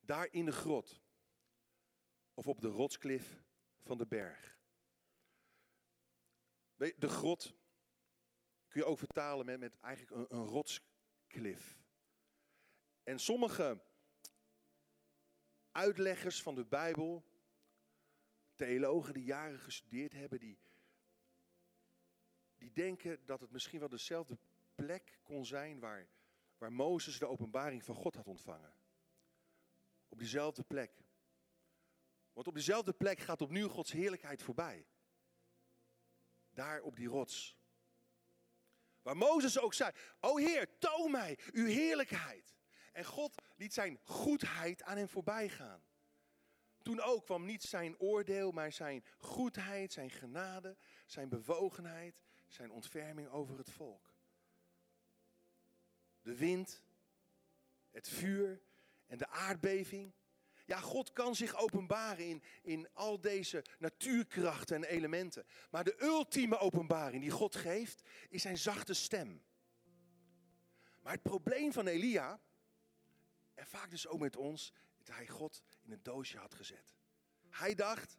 Daar 0.00 0.32
in 0.32 0.44
de 0.44 0.52
grot. 0.52 1.00
Of 2.34 2.46
op 2.46 2.60
de 2.60 2.68
rotsklif 2.68 3.44
van 3.82 3.98
de 3.98 4.06
berg. 4.06 4.55
De 6.76 7.08
grot 7.08 7.54
kun 8.68 8.80
je 8.80 8.86
ook 8.86 8.98
vertalen 8.98 9.46
met, 9.46 9.60
met 9.60 9.78
eigenlijk 9.80 10.14
een, 10.16 10.38
een 10.38 10.46
rotsklif. 10.46 11.78
En 13.02 13.18
sommige 13.18 13.82
uitleggers 15.72 16.42
van 16.42 16.54
de 16.54 16.64
Bijbel, 16.64 17.24
theologen 18.54 19.14
die 19.14 19.24
jaren 19.24 19.58
gestudeerd 19.58 20.12
hebben, 20.12 20.38
die, 20.38 20.58
die 22.56 22.72
denken 22.72 23.26
dat 23.26 23.40
het 23.40 23.50
misschien 23.50 23.80
wel 23.80 23.88
dezelfde 23.88 24.38
plek 24.74 25.18
kon 25.22 25.46
zijn 25.46 25.80
waar, 25.80 26.08
waar 26.58 26.72
Mozes 26.72 27.18
de 27.18 27.26
openbaring 27.26 27.84
van 27.84 27.94
God 27.94 28.14
had 28.14 28.26
ontvangen. 28.26 28.74
Op 30.08 30.18
diezelfde 30.18 30.62
plek. 30.62 31.04
Want 32.32 32.46
op 32.46 32.54
diezelfde 32.54 32.92
plek 32.92 33.18
gaat 33.18 33.42
opnieuw 33.42 33.68
Gods 33.68 33.92
heerlijkheid 33.92 34.42
voorbij. 34.42 34.86
Daar 36.56 36.82
op 36.82 36.96
die 36.96 37.08
rots. 37.08 37.56
Waar 39.02 39.16
Mozes 39.16 39.58
ook 39.58 39.74
zei: 39.74 39.90
O 40.20 40.36
Heer, 40.36 40.78
toon 40.78 41.10
mij 41.10 41.38
uw 41.52 41.66
heerlijkheid. 41.66 42.54
En 42.92 43.04
God 43.04 43.42
liet 43.56 43.72
zijn 43.72 43.98
goedheid 44.02 44.82
aan 44.82 44.96
hem 44.96 45.08
voorbij 45.08 45.48
gaan. 45.48 45.84
Toen 46.82 47.00
ook 47.00 47.24
kwam 47.24 47.44
niet 47.44 47.62
zijn 47.62 47.98
oordeel, 47.98 48.52
maar 48.52 48.72
zijn 48.72 49.04
goedheid, 49.18 49.92
zijn 49.92 50.10
genade, 50.10 50.76
zijn 51.06 51.28
bewogenheid, 51.28 52.22
zijn 52.48 52.70
ontferming 52.70 53.28
over 53.28 53.58
het 53.58 53.70
volk 53.70 54.16
de 56.26 56.36
wind, 56.36 56.82
het 57.90 58.08
vuur 58.08 58.62
en 59.06 59.18
de 59.18 59.28
aardbeving. 59.28 60.12
Ja, 60.66 60.80
God 60.80 61.12
kan 61.12 61.34
zich 61.34 61.56
openbaren 61.56 62.26
in, 62.26 62.42
in 62.62 62.88
al 62.92 63.20
deze 63.20 63.64
natuurkrachten 63.78 64.76
en 64.76 64.84
elementen. 64.84 65.46
Maar 65.70 65.84
de 65.84 66.02
ultieme 66.02 66.58
openbaring 66.58 67.22
die 67.22 67.30
God 67.30 67.56
geeft, 67.56 68.02
is 68.28 68.42
zijn 68.42 68.58
zachte 68.58 68.94
stem. 68.94 69.42
Maar 71.02 71.12
het 71.12 71.22
probleem 71.22 71.72
van 71.72 71.86
Elia, 71.86 72.40
en 73.54 73.66
vaak 73.66 73.90
dus 73.90 74.06
ook 74.06 74.20
met 74.20 74.36
ons, 74.36 74.72
dat 74.96 75.16
hij 75.16 75.26
God 75.26 75.62
in 75.82 75.92
een 75.92 76.02
doosje 76.02 76.38
had 76.38 76.54
gezet. 76.54 76.94
Hij 77.50 77.74
dacht, 77.74 78.18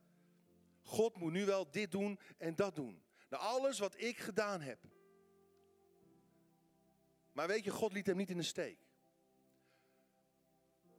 God 0.82 1.18
moet 1.18 1.32
nu 1.32 1.46
wel 1.46 1.72
dit 1.72 1.92
doen 1.92 2.20
en 2.38 2.56
dat 2.56 2.76
doen. 2.76 3.04
Nou, 3.30 3.44
alles 3.44 3.80
wat 3.80 4.02
ik 4.02 4.18
gedaan 4.18 4.62
heb, 4.62 4.80
maar 7.32 7.48
weet 7.48 7.64
je, 7.64 7.72
God 7.72 7.94
liet 7.94 8.06
hem 8.06 8.18
niet 8.18 8.30
in 8.30 8.38
de 8.38 8.44
steek. 8.44 8.80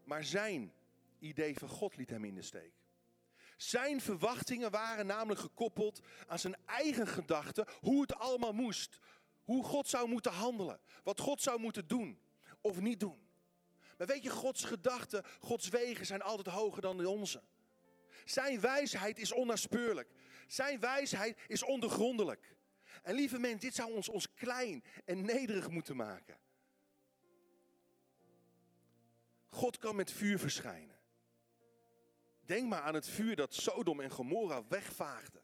Maar 0.04 0.24
zijn 0.24 0.72
idee 1.18 1.57
van 1.59 1.68
God 1.68 1.96
liet 1.96 2.11
hem 2.11 2.24
in 2.24 2.35
de 2.35 2.42
steek. 2.42 2.72
Zijn 3.57 4.00
verwachtingen 4.00 4.70
waren 4.70 5.07
namelijk 5.07 5.40
gekoppeld 5.40 6.00
aan 6.26 6.38
zijn 6.38 6.57
eigen 6.64 7.07
gedachten, 7.07 7.66
hoe 7.81 8.00
het 8.00 8.14
allemaal 8.14 8.52
moest. 8.52 8.98
Hoe 9.44 9.64
God 9.64 9.88
zou 9.88 10.09
moeten 10.09 10.33
handelen, 10.33 10.81
wat 11.02 11.20
God 11.20 11.42
zou 11.42 11.61
moeten 11.61 11.87
doen 11.87 12.20
of 12.61 12.81
niet 12.81 13.00
doen. 13.00 13.28
Maar 13.96 14.07
weet 14.07 14.22
je, 14.22 14.31
Gods 14.31 14.64
gedachten, 14.64 15.24
Gods 15.40 15.68
wegen 15.68 16.07
zijn 16.07 16.22
altijd 16.22 16.54
hoger 16.54 16.83
dan 16.83 16.96
de 16.96 17.09
onze. 17.09 17.42
Zijn 18.24 18.61
wijsheid 18.61 19.18
is 19.18 19.33
onnaspeurlijk. 19.33 20.11
Zijn 20.46 20.81
wijsheid 20.81 21.38
is 21.46 21.62
ondergrondelijk. 21.62 22.57
En 23.02 23.14
lieve 23.14 23.38
mensen, 23.38 23.61
dit 23.61 23.74
zou 23.74 23.92
ons, 23.92 24.09
ons 24.09 24.35
klein 24.35 24.85
en 25.04 25.24
nederig 25.24 25.68
moeten 25.70 25.96
maken. 25.96 26.38
God 29.48 29.78
kan 29.78 29.96
met 29.96 30.12
vuur 30.12 30.38
verschijnen. 30.38 30.97
Denk 32.48 32.68
maar 32.68 32.80
aan 32.80 32.94
het 32.94 33.08
vuur 33.08 33.37
dat 33.37 33.54
Sodom 33.54 34.00
en 34.00 34.11
Gomorra 34.11 34.62
wegvaagde. 34.68 35.42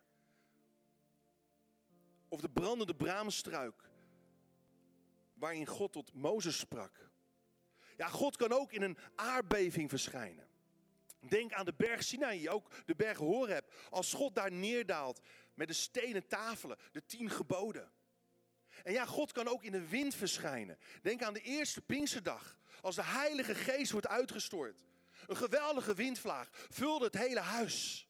Of 2.29 2.41
de 2.41 2.51
brandende 2.51 2.95
braamstruik 2.95 3.91
waarin 5.35 5.67
God 5.67 5.93
tot 5.93 6.15
Mozes 6.15 6.59
sprak. 6.59 7.11
Ja, 7.97 8.09
God 8.09 8.37
kan 8.37 8.53
ook 8.53 8.73
in 8.73 8.83
een 8.83 8.99
aardbeving 9.15 9.91
verschijnen. 9.91 10.49
Denk 11.21 11.53
aan 11.53 11.65
de 11.65 11.75
berg 11.77 12.03
Sinai, 12.03 12.49
ook 12.49 12.71
de 12.87 12.95
berg 12.95 13.19
Horeb. 13.19 13.73
Als 13.91 14.13
God 14.13 14.35
daar 14.35 14.53
neerdaalt 14.53 15.21
met 15.55 15.69
de 15.69 15.75
stenen 15.75 16.27
tafelen, 16.27 16.79
de 16.93 17.07
tien 17.07 17.31
geboden. 17.31 17.93
En 18.83 18.93
ja, 18.93 19.07
God 19.07 19.33
kan 19.33 19.49
ook 19.49 19.65
in 19.65 19.73
de 19.73 19.89
wind 19.89 20.15
verschijnen. 20.15 20.79
Denk 21.03 21.23
aan 21.23 21.35
de 21.35 21.41
eerste 21.41 21.83
Pinksterdag, 21.83 22.59
als 22.81 22.95
de 22.95 23.05
Heilige 23.05 23.55
Geest 23.55 23.93
wordt 23.93 24.09
uitgestort. 24.09 24.77
Een 25.27 25.37
geweldige 25.37 25.95
windvlaag 25.95 26.49
vulde 26.53 27.05
het 27.05 27.15
hele 27.15 27.41
huis. 27.41 28.09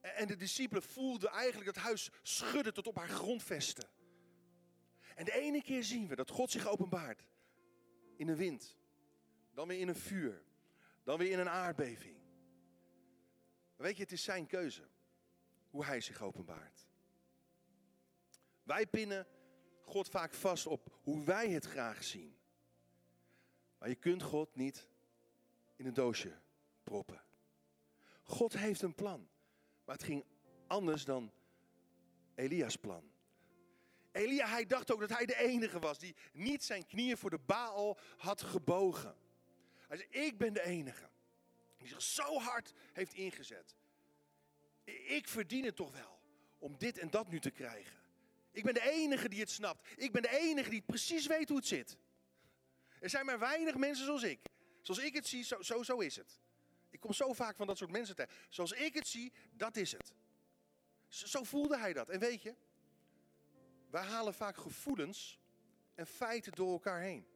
En 0.00 0.26
de 0.26 0.36
discipelen 0.36 0.82
voelden 0.82 1.30
eigenlijk 1.30 1.74
dat 1.74 1.84
huis 1.84 2.10
schudden 2.22 2.74
tot 2.74 2.86
op 2.86 2.96
haar 2.96 3.08
grondvesten. 3.08 3.88
En 5.14 5.24
de 5.24 5.32
ene 5.32 5.62
keer 5.62 5.84
zien 5.84 6.08
we 6.08 6.16
dat 6.16 6.30
God 6.30 6.50
zich 6.50 6.66
openbaart 6.66 7.26
in 8.16 8.28
een 8.28 8.36
wind, 8.36 8.76
dan 9.52 9.68
weer 9.68 9.78
in 9.78 9.88
een 9.88 9.96
vuur, 9.96 10.42
dan 11.02 11.18
weer 11.18 11.30
in 11.30 11.38
een 11.38 11.48
aardbeving. 11.48 12.16
weet 13.76 13.96
je, 13.96 14.02
het 14.02 14.12
is 14.12 14.22
zijn 14.22 14.46
keuze 14.46 14.88
hoe 15.70 15.84
hij 15.84 16.00
zich 16.00 16.22
openbaart. 16.22 16.86
Wij 18.62 18.86
pinnen 18.86 19.26
God 19.84 20.08
vaak 20.08 20.34
vast 20.34 20.66
op 20.66 20.98
hoe 21.02 21.24
wij 21.24 21.50
het 21.50 21.64
graag 21.64 22.04
zien. 22.04 22.36
Maar 23.78 23.88
je 23.88 23.94
kunt 23.94 24.22
God 24.22 24.54
niet 24.54 24.88
in 25.76 25.86
een 25.86 25.94
doosje 25.94 26.32
proppen. 26.82 27.22
God 28.22 28.52
heeft 28.52 28.82
een 28.82 28.94
plan. 28.94 29.28
Maar 29.84 29.94
het 29.94 30.04
ging 30.04 30.24
anders 30.66 31.04
dan 31.04 31.32
Elia's 32.34 32.76
plan. 32.76 33.12
Elia, 34.12 34.46
hij 34.46 34.66
dacht 34.66 34.92
ook 34.92 35.00
dat 35.00 35.08
hij 35.08 35.26
de 35.26 35.36
enige 35.36 35.78
was 35.78 35.98
die 35.98 36.16
niet 36.32 36.64
zijn 36.64 36.86
knieën 36.86 37.16
voor 37.16 37.30
de 37.30 37.38
Baal 37.38 37.98
had 38.16 38.42
gebogen. 38.42 39.16
Hij 39.88 39.96
zei, 39.96 40.26
ik 40.26 40.38
ben 40.38 40.52
de 40.52 40.62
enige 40.62 41.08
die 41.76 41.88
zich 41.88 42.02
zo 42.02 42.38
hard 42.38 42.72
heeft 42.92 43.14
ingezet. 43.14 43.76
Ik 44.84 45.28
verdien 45.28 45.64
het 45.64 45.76
toch 45.76 45.92
wel 45.92 46.20
om 46.58 46.78
dit 46.78 46.98
en 46.98 47.10
dat 47.10 47.28
nu 47.28 47.40
te 47.40 47.50
krijgen. 47.50 47.98
Ik 48.50 48.64
ben 48.64 48.74
de 48.74 48.90
enige 48.90 49.28
die 49.28 49.40
het 49.40 49.50
snapt. 49.50 49.88
Ik 49.96 50.12
ben 50.12 50.22
de 50.22 50.38
enige 50.38 50.70
die 50.70 50.82
precies 50.82 51.26
weet 51.26 51.48
hoe 51.48 51.56
het 51.58 51.66
zit. 51.66 51.96
Er 53.00 53.10
zijn 53.10 53.26
maar 53.26 53.38
weinig 53.38 53.76
mensen 53.76 54.04
zoals 54.04 54.22
ik. 54.22 54.40
Zoals 54.84 55.00
ik 55.00 55.14
het 55.14 55.26
zie, 55.26 55.44
zo, 55.44 55.82
zo, 55.82 55.98
is 55.98 56.16
het. 56.16 56.40
Ik 56.90 57.00
kom 57.00 57.12
zo 57.12 57.32
vaak 57.32 57.56
van 57.56 57.66
dat 57.66 57.76
soort 57.76 57.90
mensen 57.90 58.16
tegen. 58.16 58.32
Zoals 58.48 58.72
ik 58.72 58.94
het 58.94 59.06
zie, 59.06 59.32
dat 59.52 59.76
is 59.76 59.92
het. 59.92 60.12
Zo, 61.08 61.26
zo 61.26 61.42
voelde 61.42 61.78
hij 61.78 61.92
dat. 61.92 62.08
En 62.08 62.18
weet 62.18 62.42
je, 62.42 62.54
wij 63.90 64.02
halen 64.02 64.34
vaak 64.34 64.56
gevoelens 64.56 65.38
en 65.94 66.06
feiten 66.06 66.52
door 66.52 66.72
elkaar 66.72 67.00
heen. 67.00 67.26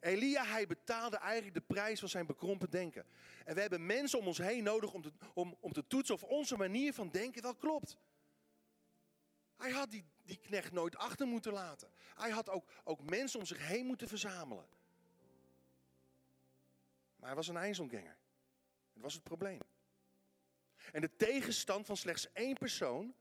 Elia, 0.00 0.44
hij 0.44 0.66
betaalde 0.66 1.16
eigenlijk 1.16 1.54
de 1.54 1.74
prijs 1.74 2.00
van 2.00 2.08
zijn 2.08 2.26
bekrompen 2.26 2.70
denken. 2.70 3.06
En 3.44 3.54
we 3.54 3.60
hebben 3.60 3.86
mensen 3.86 4.18
om 4.18 4.26
ons 4.26 4.38
heen 4.38 4.64
nodig 4.64 4.92
om 4.92 5.02
te, 5.02 5.12
om, 5.34 5.56
om 5.60 5.72
te 5.72 5.86
toetsen 5.86 6.14
of 6.14 6.22
onze 6.22 6.56
manier 6.56 6.94
van 6.94 7.10
denken 7.10 7.42
wel 7.42 7.54
klopt. 7.54 7.98
Hij 9.56 9.70
had 9.70 9.90
die, 9.90 10.04
die 10.22 10.36
knecht 10.36 10.72
nooit 10.72 10.96
achter 10.96 11.26
moeten 11.26 11.52
laten. 11.52 11.90
Hij 12.14 12.30
had 12.30 12.48
ook, 12.48 12.70
ook 12.84 13.02
mensen 13.02 13.38
om 13.38 13.46
zich 13.46 13.66
heen 13.66 13.86
moeten 13.86 14.08
verzamelen. 14.08 14.66
Maar 17.24 17.32
hij 17.32 17.42
was 17.42 17.52
een 17.54 17.62
ijzelganger. 17.62 18.16
Dat 18.92 19.02
was 19.02 19.14
het 19.14 19.22
probleem. 19.22 19.60
En 20.92 21.00
de 21.00 21.16
tegenstand 21.16 21.86
van 21.86 21.96
slechts 21.96 22.32
één 22.32 22.54
persoon 22.54 23.14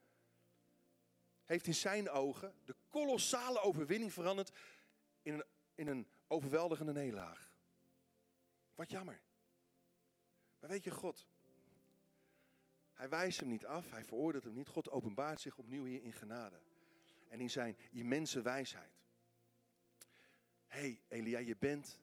heeft 1.44 1.68
in 1.68 1.74
zijn 1.74 2.10
ogen 2.10 2.56
de 2.66 2.76
kolossale 2.88 3.62
overwinning 3.62 4.14
veranderd 4.14 4.52
in 5.22 5.34
een, 5.34 5.44
in 5.76 5.88
een 5.88 6.08
overweldigende 6.28 6.92
nederlaag. 6.92 7.52
Wat 8.76 8.90
jammer. 8.90 9.22
Maar 10.60 10.70
weet 10.70 10.84
je, 10.84 10.92
God, 10.92 11.28
hij 12.94 13.10
wijst 13.10 13.40
hem 13.40 13.50
niet 13.50 13.66
af, 13.66 13.92
hij 13.92 14.06
veroordeelt 14.06 14.44
hem 14.44 14.54
niet. 14.54 14.68
God 14.68 14.90
openbaart 14.90 15.42
zich 15.42 15.58
opnieuw 15.58 15.86
hier 15.86 16.04
in 16.04 16.14
genade. 16.14 16.62
En 17.28 17.40
in 17.40 17.50
zijn 17.50 17.78
immense 17.92 18.42
wijsheid. 18.42 19.02
Hé 20.68 20.80
hey, 20.80 21.02
Elia, 21.08 21.40
je 21.40 21.56
bent 21.58 22.00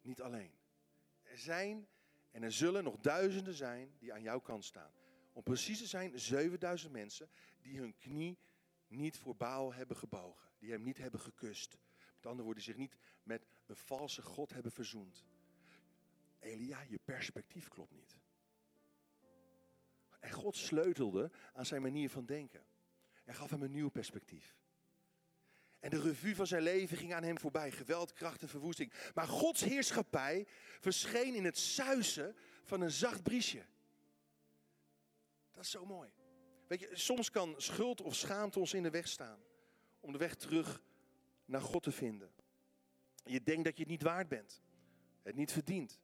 niet 0.00 0.20
alleen. 0.20 0.59
Er 1.30 1.38
zijn 1.38 1.88
en 2.30 2.42
er 2.42 2.52
zullen 2.52 2.84
nog 2.84 2.96
duizenden 2.96 3.54
zijn 3.54 3.94
die 3.98 4.12
aan 4.12 4.22
jouw 4.22 4.40
kant 4.40 4.64
staan. 4.64 4.92
Om 5.32 5.42
precies 5.42 5.78
te 5.78 5.86
zijn, 5.86 6.18
7000 6.18 6.92
mensen 6.92 7.30
die 7.60 7.78
hun 7.78 7.96
knie 7.96 8.38
niet 8.86 9.18
voor 9.18 9.36
Baal 9.36 9.74
hebben 9.74 9.96
gebogen. 9.96 10.48
Die 10.58 10.70
hem 10.70 10.82
niet 10.82 10.98
hebben 10.98 11.20
gekust. 11.20 11.78
Met 12.14 12.26
andere 12.26 12.44
woorden, 12.44 12.62
zich 12.62 12.76
niet 12.76 12.96
met 13.22 13.46
een 13.66 13.76
valse 13.76 14.22
God 14.22 14.52
hebben 14.52 14.72
verzoend. 14.72 15.24
Elia, 16.38 16.80
je 16.80 16.98
perspectief 17.04 17.68
klopt 17.68 17.94
niet. 17.94 18.18
En 20.20 20.30
God 20.30 20.56
sleutelde 20.56 21.30
aan 21.52 21.66
zijn 21.66 21.82
manier 21.82 22.10
van 22.10 22.26
denken. 22.26 22.66
En 23.24 23.34
gaf 23.34 23.50
hem 23.50 23.62
een 23.62 23.70
nieuw 23.70 23.88
perspectief. 23.88 24.59
En 25.80 25.90
de 25.90 26.00
revue 26.00 26.34
van 26.34 26.46
zijn 26.46 26.62
leven 26.62 26.96
ging 26.96 27.14
aan 27.14 27.22
hem 27.22 27.38
voorbij. 27.38 27.70
Geweld, 27.70 28.12
kracht 28.12 28.42
en 28.42 28.48
verwoesting. 28.48 28.92
Maar 29.14 29.26
Gods 29.26 29.64
heerschappij 29.64 30.46
verscheen 30.80 31.34
in 31.34 31.44
het 31.44 31.58
suizen 31.58 32.36
van 32.64 32.80
een 32.80 32.90
zacht 32.90 33.22
briesje. 33.22 33.64
Dat 35.52 35.64
is 35.64 35.70
zo 35.70 35.86
mooi. 35.86 36.10
Weet 36.66 36.80
je, 36.80 36.90
soms 36.92 37.30
kan 37.30 37.54
schuld 37.56 38.00
of 38.00 38.14
schaamte 38.14 38.58
ons 38.58 38.74
in 38.74 38.82
de 38.82 38.90
weg 38.90 39.08
staan. 39.08 39.40
Om 40.00 40.12
de 40.12 40.18
weg 40.18 40.34
terug 40.34 40.82
naar 41.44 41.62
God 41.62 41.82
te 41.82 41.92
vinden. 41.92 42.30
Je 43.24 43.42
denkt 43.42 43.64
dat 43.64 43.76
je 43.76 43.82
het 43.82 43.90
niet 43.90 44.02
waard 44.02 44.28
bent. 44.28 44.62
Het 45.22 45.34
niet 45.34 45.52
verdient. 45.52 45.98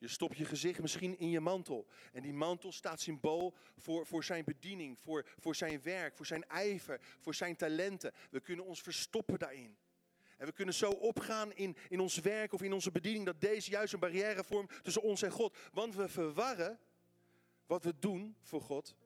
Je 0.00 0.08
stopt 0.08 0.36
je 0.36 0.44
gezicht 0.44 0.80
misschien 0.80 1.18
in 1.18 1.30
je 1.30 1.40
mantel. 1.40 1.86
En 2.12 2.22
die 2.22 2.32
mantel 2.32 2.72
staat 2.72 3.00
symbool 3.00 3.54
voor, 3.76 4.06
voor 4.06 4.24
zijn 4.24 4.44
bediening, 4.44 4.98
voor, 4.98 5.26
voor 5.38 5.54
zijn 5.54 5.82
werk, 5.82 6.16
voor 6.16 6.26
zijn 6.26 6.48
ijver, 6.48 7.00
voor 7.18 7.34
zijn 7.34 7.56
talenten. 7.56 8.12
We 8.30 8.40
kunnen 8.40 8.64
ons 8.64 8.82
verstoppen 8.82 9.38
daarin. 9.38 9.76
En 10.36 10.46
we 10.46 10.52
kunnen 10.52 10.74
zo 10.74 10.90
opgaan 10.90 11.52
in, 11.52 11.76
in 11.88 12.00
ons 12.00 12.18
werk 12.18 12.52
of 12.52 12.62
in 12.62 12.72
onze 12.72 12.90
bediening 12.90 13.26
dat 13.26 13.40
deze 13.40 13.70
juist 13.70 13.92
een 13.92 13.98
barrière 13.98 14.44
vormt 14.44 14.72
tussen 14.82 15.02
ons 15.02 15.22
en 15.22 15.30
God. 15.30 15.56
Want 15.72 15.94
we 15.94 16.08
verwarren 16.08 16.78
wat 17.66 17.84
we 17.84 17.98
doen 17.98 18.36
voor 18.42 18.60
God 18.60 18.96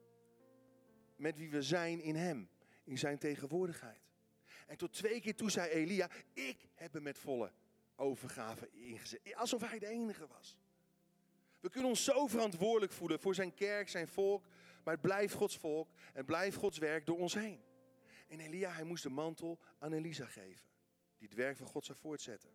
met 1.16 1.38
wie 1.38 1.50
we 1.50 1.62
zijn 1.62 2.00
in 2.00 2.16
Hem, 2.16 2.48
in 2.85 2.98
Zijn 2.98 3.18
tegenwoordigheid. 3.18 4.00
En 4.66 4.76
tot 4.76 4.92
twee 4.92 5.20
keer 5.20 5.35
toe 5.37 5.50
zei 5.50 5.70
Elia, 5.70 6.11
ik 6.33 6.68
heb 6.74 6.92
hem 6.92 7.02
met 7.02 7.18
volle 7.18 7.52
overgave 7.96 8.70
ingezet. 8.70 9.35
Alsof 9.35 9.68
hij 9.68 9.78
de 9.78 9.87
enige 9.87 10.26
was. 10.26 10.59
We 11.64 11.70
kunnen 11.70 11.90
ons 11.90 12.05
zo 12.05 12.27
verantwoordelijk 12.27 12.92
voelen 12.92 13.20
voor 13.20 13.35
zijn 13.35 13.55
kerk, 13.55 13.88
zijn 13.88 14.09
volk. 14.09 14.46
Maar 14.83 14.94
het 14.94 15.03
blijft 15.03 15.35
Gods 15.35 15.57
volk 15.57 15.90
en 16.12 16.24
blijft 16.24 16.57
Gods 16.57 16.79
werk 16.79 17.07
door 17.07 17.18
ons 17.18 17.35
heen. 17.35 17.62
En 18.29 18.40
Elia, 18.40 18.70
hij 18.70 18.85
moest 18.85 19.03
de 19.03 19.11
mantel 19.11 19.59
aan 19.79 19.92
Elisa 19.92 20.27
geven. 20.27 20.66
Die 21.18 21.29
het 21.29 21.37
werk 21.37 21.57
van 21.57 21.66
God 21.66 21.85
zou 21.85 21.98
voortzetten. 21.98 22.50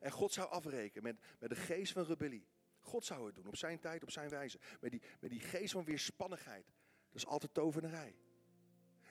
En 0.00 0.10
God 0.10 0.32
zou 0.32 0.50
afrekenen 0.50 1.02
met, 1.02 1.16
met 1.38 1.50
de 1.50 1.56
geest 1.56 1.92
van 1.92 2.04
rebellie. 2.04 2.48
God 2.78 3.04
zou 3.04 3.26
het 3.26 3.34
doen, 3.34 3.46
op 3.46 3.56
zijn 3.56 3.78
tijd, 3.78 4.02
op 4.02 4.10
zijn 4.10 4.28
wijze. 4.28 4.58
Met 4.80 4.90
die, 4.90 5.02
met 5.20 5.30
die 5.30 5.40
geest 5.40 5.72
van 5.72 5.84
weerspannigheid. 5.84 6.66
Dat 7.10 7.22
is 7.22 7.26
altijd 7.26 7.54
tovenarij. 7.54 8.16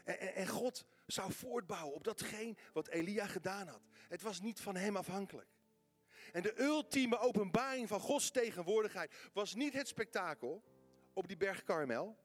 En, 0.03 0.19
en, 0.19 0.35
en 0.35 0.47
God 0.47 0.85
zou 1.05 1.33
voortbouwen 1.33 1.95
op 1.95 2.03
datgene 2.03 2.55
wat 2.73 2.87
Elia 2.87 3.27
gedaan 3.27 3.67
had. 3.67 3.81
Het 4.07 4.21
was 4.21 4.41
niet 4.41 4.59
van 4.59 4.75
hem 4.75 4.97
afhankelijk. 4.97 5.49
En 6.31 6.41
de 6.41 6.61
ultieme 6.61 7.17
openbaring 7.17 7.87
van 7.87 7.99
Gods 7.99 8.31
tegenwoordigheid 8.31 9.29
was 9.33 9.55
niet 9.55 9.73
het 9.73 9.87
spektakel 9.87 10.63
op 11.13 11.27
die 11.27 11.37
berg 11.37 11.63
Karmel. 11.63 12.17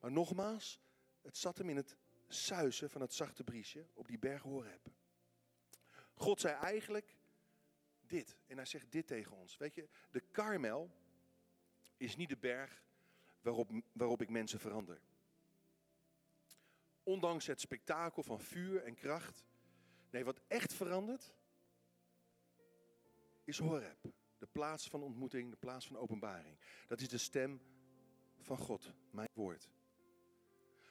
Maar 0.00 0.12
nogmaals, 0.12 0.80
het 1.22 1.36
zat 1.36 1.58
hem 1.58 1.68
in 1.68 1.76
het 1.76 1.96
suizen 2.28 2.90
van 2.90 3.00
het 3.00 3.14
zachte 3.14 3.44
briesje 3.44 3.86
op 3.94 4.08
die 4.08 4.18
berg 4.18 4.42
Horeb. 4.42 4.90
God 6.14 6.40
zei 6.40 6.54
eigenlijk 6.54 7.16
dit. 8.06 8.36
En 8.46 8.56
hij 8.56 8.66
zegt 8.66 8.92
dit 8.92 9.06
tegen 9.06 9.36
ons. 9.36 9.56
Weet 9.56 9.74
je, 9.74 9.88
de 10.10 10.20
Karmel 10.20 10.90
is 11.96 12.16
niet 12.16 12.28
de 12.28 12.36
berg 12.36 12.82
waarop, 13.40 13.70
waarop 13.92 14.22
ik 14.22 14.30
mensen 14.30 14.60
verander. 14.60 15.00
Ondanks 17.02 17.46
het 17.46 17.60
spektakel 17.60 18.22
van 18.22 18.40
vuur 18.40 18.82
en 18.82 18.94
kracht. 18.94 19.44
Nee, 20.10 20.24
wat 20.24 20.40
echt 20.48 20.72
verandert, 20.72 21.34
is 23.44 23.58
Horeb. 23.58 23.98
De 24.38 24.46
plaats 24.52 24.88
van 24.88 25.02
ontmoeting, 25.02 25.50
de 25.50 25.56
plaats 25.56 25.86
van 25.86 25.96
openbaring. 25.96 26.58
Dat 26.88 27.00
is 27.00 27.08
de 27.08 27.18
stem 27.18 27.60
van 28.40 28.58
God, 28.58 28.92
mijn 29.10 29.28
woord. 29.32 29.68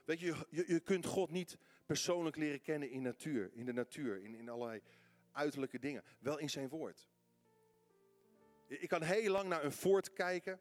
Weet 0.05 0.19
je, 0.19 0.47
je, 0.49 0.63
je 0.67 0.79
kunt 0.79 1.05
God 1.05 1.31
niet 1.31 1.57
persoonlijk 1.85 2.35
leren 2.35 2.61
kennen 2.61 2.89
in, 2.89 3.01
natuur, 3.01 3.53
in 3.53 3.65
de 3.65 3.73
natuur, 3.73 4.23
in, 4.23 4.35
in 4.35 4.49
allerlei 4.49 4.81
uiterlijke 5.31 5.79
dingen. 5.79 6.03
Wel 6.19 6.37
in 6.37 6.49
zijn 6.49 6.69
woord. 6.69 7.09
Ik 8.67 8.89
kan 8.89 9.03
heel 9.03 9.31
lang 9.31 9.49
naar 9.49 9.63
een 9.63 9.71
Ford 9.71 10.13
kijken 10.13 10.59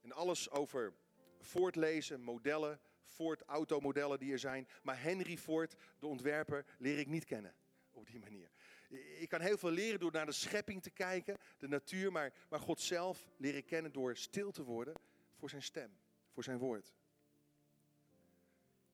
en 0.00 0.12
alles 0.12 0.50
over 0.50 0.94
Ford 1.40 1.76
lezen, 1.76 2.20
modellen, 2.20 2.80
Ford 3.02 3.42
automodellen 3.42 4.18
die 4.18 4.32
er 4.32 4.38
zijn. 4.38 4.68
Maar 4.82 5.02
Henry 5.02 5.36
Ford, 5.36 5.76
de 5.98 6.06
ontwerper, 6.06 6.66
leer 6.78 6.98
ik 6.98 7.06
niet 7.06 7.24
kennen 7.24 7.54
op 7.90 8.06
die 8.06 8.18
manier. 8.18 8.50
Ik 8.98 9.28
kan 9.28 9.40
heel 9.40 9.58
veel 9.58 9.70
leren 9.70 10.00
door 10.00 10.12
naar 10.12 10.26
de 10.26 10.32
schepping 10.32 10.82
te 10.82 10.90
kijken, 10.90 11.38
de 11.58 11.68
natuur, 11.68 12.12
maar, 12.12 12.32
maar 12.48 12.60
God 12.60 12.80
zelf 12.80 13.28
leren 13.36 13.64
kennen 13.64 13.92
door 13.92 14.16
stil 14.16 14.50
te 14.50 14.62
worden 14.62 14.94
voor 15.36 15.50
zijn 15.50 15.62
stem, 15.62 15.98
voor 16.30 16.44
zijn 16.44 16.58
woord. 16.58 16.94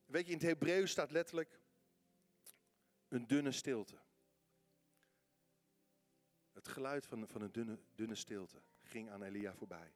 Weet 0.07 0.27
je, 0.27 0.33
in 0.33 0.39
het 0.39 0.47
Hebreeuws 0.47 0.91
staat 0.91 1.11
letterlijk 1.11 1.61
een 3.09 3.27
dunne 3.27 3.53
stilte. 3.53 3.99
Het 6.53 6.69
geluid 6.69 7.07
van, 7.07 7.29
van 7.29 7.43
een 7.43 7.53
dunne, 7.53 7.79
dunne 7.95 8.15
stilte 8.15 8.63
ging 8.83 9.11
aan 9.11 9.23
Elia 9.23 9.55
voorbij. 9.55 9.93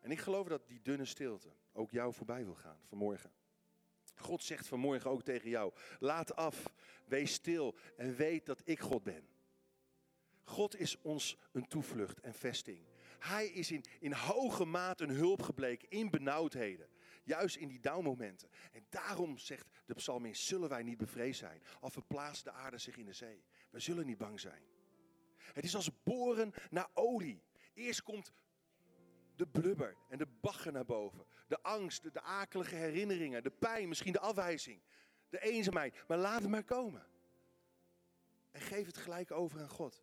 En 0.00 0.10
ik 0.10 0.18
geloof 0.18 0.48
dat 0.48 0.66
die 0.66 0.82
dunne 0.82 1.04
stilte 1.04 1.52
ook 1.72 1.90
jou 1.90 2.14
voorbij 2.14 2.44
wil 2.44 2.54
gaan 2.54 2.80
vanmorgen. 2.84 3.32
God 4.20 4.42
zegt 4.42 4.66
vanmorgen 4.66 5.10
ook 5.10 5.22
tegen 5.22 5.50
jou: 5.50 5.72
laat 5.98 6.36
af, 6.36 6.72
wees 7.06 7.32
stil 7.32 7.76
en 7.96 8.16
weet 8.16 8.46
dat 8.46 8.60
ik 8.64 8.80
God 8.80 9.02
ben. 9.02 9.28
God 10.44 10.76
is 10.76 11.00
ons 11.00 11.36
een 11.52 11.68
toevlucht 11.68 12.20
en 12.20 12.34
vesting. 12.34 12.86
Hij 13.18 13.46
is 13.46 13.70
in, 13.70 13.84
in 14.00 14.12
hoge 14.12 14.64
mate 14.64 15.04
een 15.04 15.10
hulp 15.10 15.42
gebleken 15.42 15.90
in 15.90 16.10
benauwdheden. 16.10 16.88
Juist 17.24 17.56
in 17.56 17.68
die 17.68 17.80
downmomenten. 17.80 18.48
En 18.72 18.86
daarom 18.90 19.38
zegt 19.38 19.66
de 19.86 19.94
psalmist, 19.94 20.42
zullen 20.42 20.68
wij 20.68 20.82
niet 20.82 20.98
bevreesd 20.98 21.38
zijn. 21.38 21.62
Al 21.80 21.90
verplaatst 21.90 22.44
de 22.44 22.50
aarde 22.50 22.78
zich 22.78 22.96
in 22.96 23.06
de 23.06 23.12
zee. 23.12 23.44
We 23.70 23.80
zullen 23.80 24.06
niet 24.06 24.18
bang 24.18 24.40
zijn. 24.40 24.62
Het 25.38 25.64
is 25.64 25.74
als 25.74 26.02
boren 26.02 26.52
naar 26.70 26.88
olie. 26.94 27.42
Eerst 27.74 28.02
komt 28.02 28.32
de 29.36 29.46
blubber 29.46 29.96
en 30.08 30.18
de 30.18 30.26
bagger 30.26 30.72
naar 30.72 30.84
boven. 30.84 31.26
De 31.48 31.62
angst, 31.62 32.12
de, 32.12 32.20
akelige 32.20 32.74
herinneringen, 32.74 33.42
de 33.42 33.50
pijn, 33.50 33.88
misschien 33.88 34.12
de 34.12 34.20
afwijzing. 34.20 34.80
De 35.28 35.40
eenzaamheid. 35.40 36.04
Maar 36.06 36.18
laat 36.18 36.40
het 36.40 36.50
maar 36.50 36.64
komen. 36.64 37.06
En 38.50 38.60
geef 38.60 38.86
het 38.86 38.96
gelijk 38.96 39.30
over 39.30 39.60
aan 39.60 39.68
God. 39.68 40.02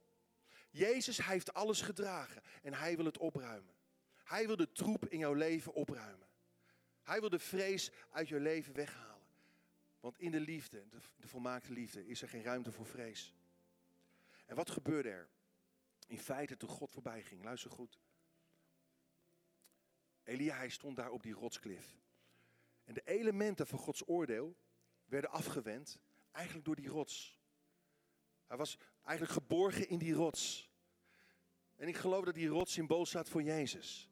Jezus, 0.69 1.25
heeft 1.25 1.53
alles 1.53 1.81
gedragen 1.81 2.41
en 2.61 2.73
hij 2.73 2.95
wil 2.95 3.05
het 3.05 3.17
opruimen. 3.17 3.73
Hij 4.23 4.47
wil 4.47 4.55
de 4.55 4.71
troep 4.71 5.05
in 5.05 5.17
jouw 5.19 5.33
leven 5.33 5.73
opruimen. 5.73 6.27
Hij 7.03 7.19
wil 7.19 7.29
de 7.29 7.39
vrees 7.39 7.91
uit 8.11 8.27
je 8.27 8.39
leven 8.39 8.73
weghalen. 8.73 9.23
Want 9.99 10.19
in 10.19 10.31
de 10.31 10.39
liefde, 10.39 10.87
de, 10.89 10.97
de 11.15 11.27
volmaakte 11.27 11.73
liefde, 11.73 12.07
is 12.07 12.21
er 12.21 12.29
geen 12.29 12.43
ruimte 12.43 12.71
voor 12.71 12.85
vrees. 12.85 13.33
En 14.45 14.55
wat 14.55 14.69
gebeurde 14.69 15.09
er? 15.09 15.29
In 16.07 16.19
feite 16.19 16.57
toen 16.57 16.69
God 16.69 16.91
voorbij 16.91 17.21
ging, 17.21 17.43
luister 17.43 17.71
goed. 17.71 17.99
Elia, 20.25 20.55
hij 20.55 20.69
stond 20.69 20.95
daar 20.95 21.11
op 21.11 21.23
die 21.23 21.33
rotsklif. 21.33 21.97
En 22.83 22.93
de 22.93 23.01
elementen 23.05 23.67
van 23.67 23.79
Gods 23.79 24.07
oordeel 24.07 24.55
werden 25.05 25.29
afgewend, 25.29 25.99
eigenlijk 26.31 26.65
door 26.65 26.75
die 26.75 26.87
rots. 26.87 27.37
Hij 28.47 28.57
was 28.57 28.77
eigenlijk 29.03 29.37
geborgen 29.37 29.89
in 29.89 29.97
die 29.97 30.13
rots. 30.13 30.69
En 31.75 31.87
ik 31.87 31.95
geloof 31.95 32.25
dat 32.25 32.33
die 32.33 32.47
rots 32.47 32.73
symbool 32.73 33.05
staat 33.05 33.29
voor 33.29 33.43
Jezus. 33.43 34.09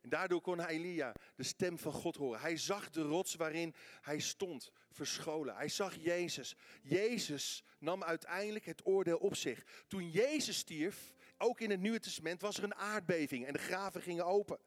En 0.00 0.08
daardoor 0.08 0.40
kon 0.40 0.64
Elia 0.66 1.14
de 1.34 1.42
stem 1.42 1.78
van 1.78 1.92
God 1.92 2.16
horen. 2.16 2.40
Hij 2.40 2.56
zag 2.56 2.90
de 2.90 3.02
rots 3.02 3.34
waarin 3.34 3.74
hij 4.00 4.18
stond, 4.18 4.72
verscholen. 4.90 5.56
Hij 5.56 5.68
zag 5.68 5.94
Jezus. 5.94 6.56
Jezus 6.82 7.64
nam 7.78 8.02
uiteindelijk 8.02 8.64
het 8.64 8.86
oordeel 8.86 9.18
op 9.18 9.36
zich. 9.36 9.84
Toen 9.86 10.10
Jezus 10.10 10.58
stierf, 10.58 11.12
ook 11.38 11.60
in 11.60 11.70
het 11.70 11.80
Nieuwe 11.80 12.00
Testament, 12.00 12.40
was 12.40 12.56
er 12.56 12.64
een 12.64 12.74
aardbeving 12.74 13.46
en 13.46 13.52
de 13.52 13.58
graven 13.58 14.02
gingen 14.02 14.26
open. 14.26 14.58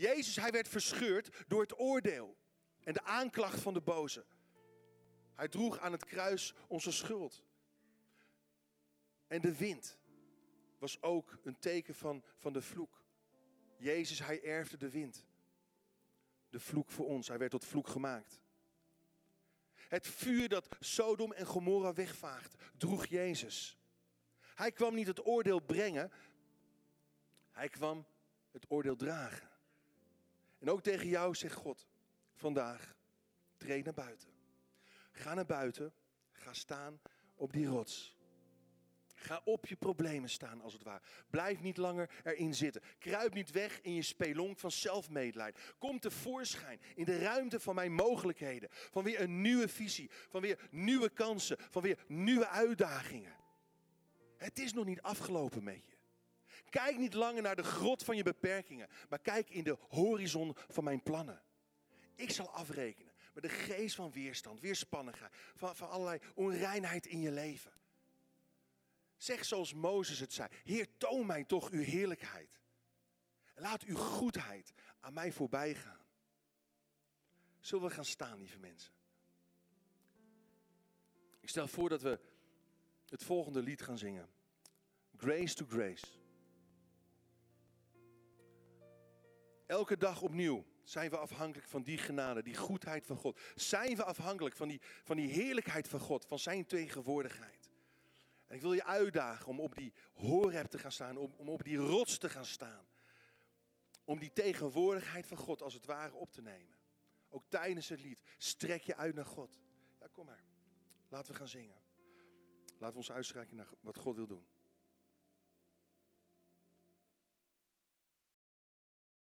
Jezus, 0.00 0.36
hij 0.36 0.50
werd 0.50 0.68
verscheurd 0.68 1.30
door 1.48 1.60
het 1.60 1.78
oordeel 1.78 2.36
en 2.82 2.92
de 2.92 3.02
aanklacht 3.02 3.60
van 3.60 3.74
de 3.74 3.80
boze. 3.80 4.24
Hij 5.34 5.48
droeg 5.48 5.78
aan 5.78 5.92
het 5.92 6.04
kruis 6.04 6.54
onze 6.68 6.92
schuld. 6.92 7.44
En 9.26 9.40
de 9.40 9.56
wind 9.56 9.98
was 10.78 11.02
ook 11.02 11.38
een 11.42 11.58
teken 11.58 11.94
van, 11.94 12.24
van 12.36 12.52
de 12.52 12.62
vloek. 12.62 13.04
Jezus, 13.76 14.18
hij 14.18 14.42
erfde 14.42 14.76
de 14.76 14.90
wind. 14.90 15.26
De 16.50 16.60
vloek 16.60 16.90
voor 16.90 17.06
ons, 17.06 17.28
hij 17.28 17.38
werd 17.38 17.50
tot 17.50 17.64
vloek 17.64 17.88
gemaakt. 17.88 18.40
Het 19.74 20.06
vuur 20.06 20.48
dat 20.48 20.68
Sodom 20.78 21.32
en 21.32 21.46
Gomorra 21.46 21.92
wegvaagt, 21.92 22.54
droeg 22.76 23.06
Jezus. 23.06 23.78
Hij 24.54 24.72
kwam 24.72 24.94
niet 24.94 25.06
het 25.06 25.26
oordeel 25.26 25.60
brengen, 25.60 26.12
hij 27.50 27.68
kwam 27.68 28.06
het 28.50 28.64
oordeel 28.68 28.96
dragen. 28.96 29.49
En 30.60 30.70
ook 30.70 30.82
tegen 30.82 31.08
jou 31.08 31.34
zegt 31.34 31.54
God 31.54 31.86
vandaag, 32.34 32.94
treed 33.56 33.84
naar 33.84 33.94
buiten. 33.94 34.28
Ga 35.12 35.34
naar 35.34 35.46
buiten, 35.46 35.92
ga 36.32 36.52
staan 36.52 37.00
op 37.34 37.52
die 37.52 37.66
rots. 37.66 38.18
Ga 39.14 39.40
op 39.44 39.66
je 39.66 39.76
problemen 39.76 40.28
staan, 40.30 40.60
als 40.60 40.72
het 40.72 40.82
ware. 40.82 41.02
Blijf 41.30 41.60
niet 41.60 41.76
langer 41.76 42.10
erin 42.24 42.54
zitten. 42.54 42.82
Kruip 42.98 43.34
niet 43.34 43.50
weg 43.50 43.80
in 43.80 43.94
je 43.94 44.02
spelonk 44.02 44.58
van 44.58 44.70
zelfmedelijden. 44.70 45.60
Kom 45.78 46.00
tevoorschijn 46.00 46.80
in 46.94 47.04
de 47.04 47.18
ruimte 47.18 47.60
van 47.60 47.74
mijn 47.74 47.92
mogelijkheden. 47.92 48.68
Van 48.70 49.04
weer 49.04 49.20
een 49.20 49.40
nieuwe 49.40 49.68
visie. 49.68 50.10
Van 50.28 50.40
weer 50.40 50.68
nieuwe 50.70 51.10
kansen. 51.10 51.56
Van 51.70 51.82
weer 51.82 51.98
nieuwe 52.06 52.48
uitdagingen. 52.48 53.36
Het 54.36 54.58
is 54.58 54.72
nog 54.72 54.84
niet 54.84 55.02
afgelopen 55.02 55.64
met 55.64 55.84
je. 55.86 55.99
Kijk 56.70 56.98
niet 56.98 57.14
langer 57.14 57.42
naar 57.42 57.56
de 57.56 57.62
grot 57.62 58.04
van 58.04 58.16
je 58.16 58.22
beperkingen. 58.22 58.88
Maar 59.08 59.18
kijk 59.18 59.50
in 59.50 59.64
de 59.64 59.78
horizon 59.88 60.56
van 60.68 60.84
mijn 60.84 61.02
plannen. 61.02 61.42
Ik 62.14 62.30
zal 62.30 62.50
afrekenen 62.50 63.12
met 63.32 63.42
de 63.42 63.48
geest 63.48 63.94
van 63.94 64.12
weerstand, 64.12 64.60
weerspannigheid. 64.60 65.32
Van, 65.54 65.76
van 65.76 65.88
allerlei 65.88 66.20
onreinheid 66.34 67.06
in 67.06 67.20
je 67.20 67.30
leven. 67.30 67.72
Zeg 69.16 69.44
zoals 69.44 69.74
Mozes 69.74 70.18
het 70.18 70.32
zei: 70.32 70.48
Heer, 70.64 70.96
toon 70.96 71.26
mij 71.26 71.44
toch 71.44 71.70
uw 71.70 71.82
heerlijkheid. 71.82 72.60
Laat 73.54 73.82
uw 73.82 73.96
goedheid 73.96 74.72
aan 75.00 75.12
mij 75.12 75.32
voorbij 75.32 75.74
gaan. 75.74 76.00
Zullen 77.60 77.88
we 77.88 77.94
gaan 77.94 78.04
staan, 78.04 78.38
lieve 78.38 78.58
mensen? 78.58 78.92
Ik 81.40 81.48
stel 81.48 81.68
voor 81.68 81.88
dat 81.88 82.02
we 82.02 82.20
het 83.08 83.24
volgende 83.24 83.62
lied 83.62 83.82
gaan 83.82 83.98
zingen: 83.98 84.28
Grace 85.16 85.54
to 85.54 85.66
Grace. 85.68 86.19
Elke 89.70 89.96
dag 89.96 90.22
opnieuw 90.22 90.64
zijn 90.82 91.10
we 91.10 91.16
afhankelijk 91.16 91.68
van 91.68 91.82
die 91.82 91.98
genade, 91.98 92.42
die 92.42 92.56
goedheid 92.56 93.06
van 93.06 93.16
God. 93.16 93.40
Zijn 93.54 93.96
we 93.96 94.04
afhankelijk 94.04 94.56
van 94.56 94.68
die, 94.68 94.80
van 95.02 95.16
die 95.16 95.28
heerlijkheid 95.28 95.88
van 95.88 96.00
God, 96.00 96.26
van 96.26 96.38
zijn 96.38 96.66
tegenwoordigheid. 96.66 97.70
En 98.46 98.54
ik 98.54 98.60
wil 98.60 98.72
je 98.72 98.84
uitdagen 98.84 99.46
om 99.46 99.60
op 99.60 99.74
die 99.74 99.92
hoorheb 100.12 100.66
te 100.66 100.78
gaan 100.78 100.92
staan, 100.92 101.16
om, 101.16 101.34
om 101.36 101.48
op 101.48 101.64
die 101.64 101.76
rots 101.76 102.18
te 102.18 102.28
gaan 102.28 102.44
staan. 102.44 102.86
Om 104.04 104.18
die 104.18 104.32
tegenwoordigheid 104.32 105.26
van 105.26 105.36
God 105.36 105.62
als 105.62 105.74
het 105.74 105.86
ware 105.86 106.14
op 106.14 106.32
te 106.32 106.42
nemen. 106.42 106.76
Ook 107.28 107.44
tijdens 107.48 107.88
het 107.88 108.00
lied. 108.00 108.22
Strek 108.38 108.82
je 108.82 108.96
uit 108.96 109.14
naar 109.14 109.26
God. 109.26 109.58
Ja, 110.00 110.06
kom 110.12 110.26
maar. 110.26 110.44
Laten 111.08 111.32
we 111.32 111.38
gaan 111.38 111.48
zingen. 111.48 111.80
Laten 112.78 112.92
we 112.92 112.96
ons 112.96 113.12
uitstrekken 113.12 113.56
naar 113.56 113.68
wat 113.80 113.96
God 113.98 114.16
wil 114.16 114.26
doen. 114.26 114.46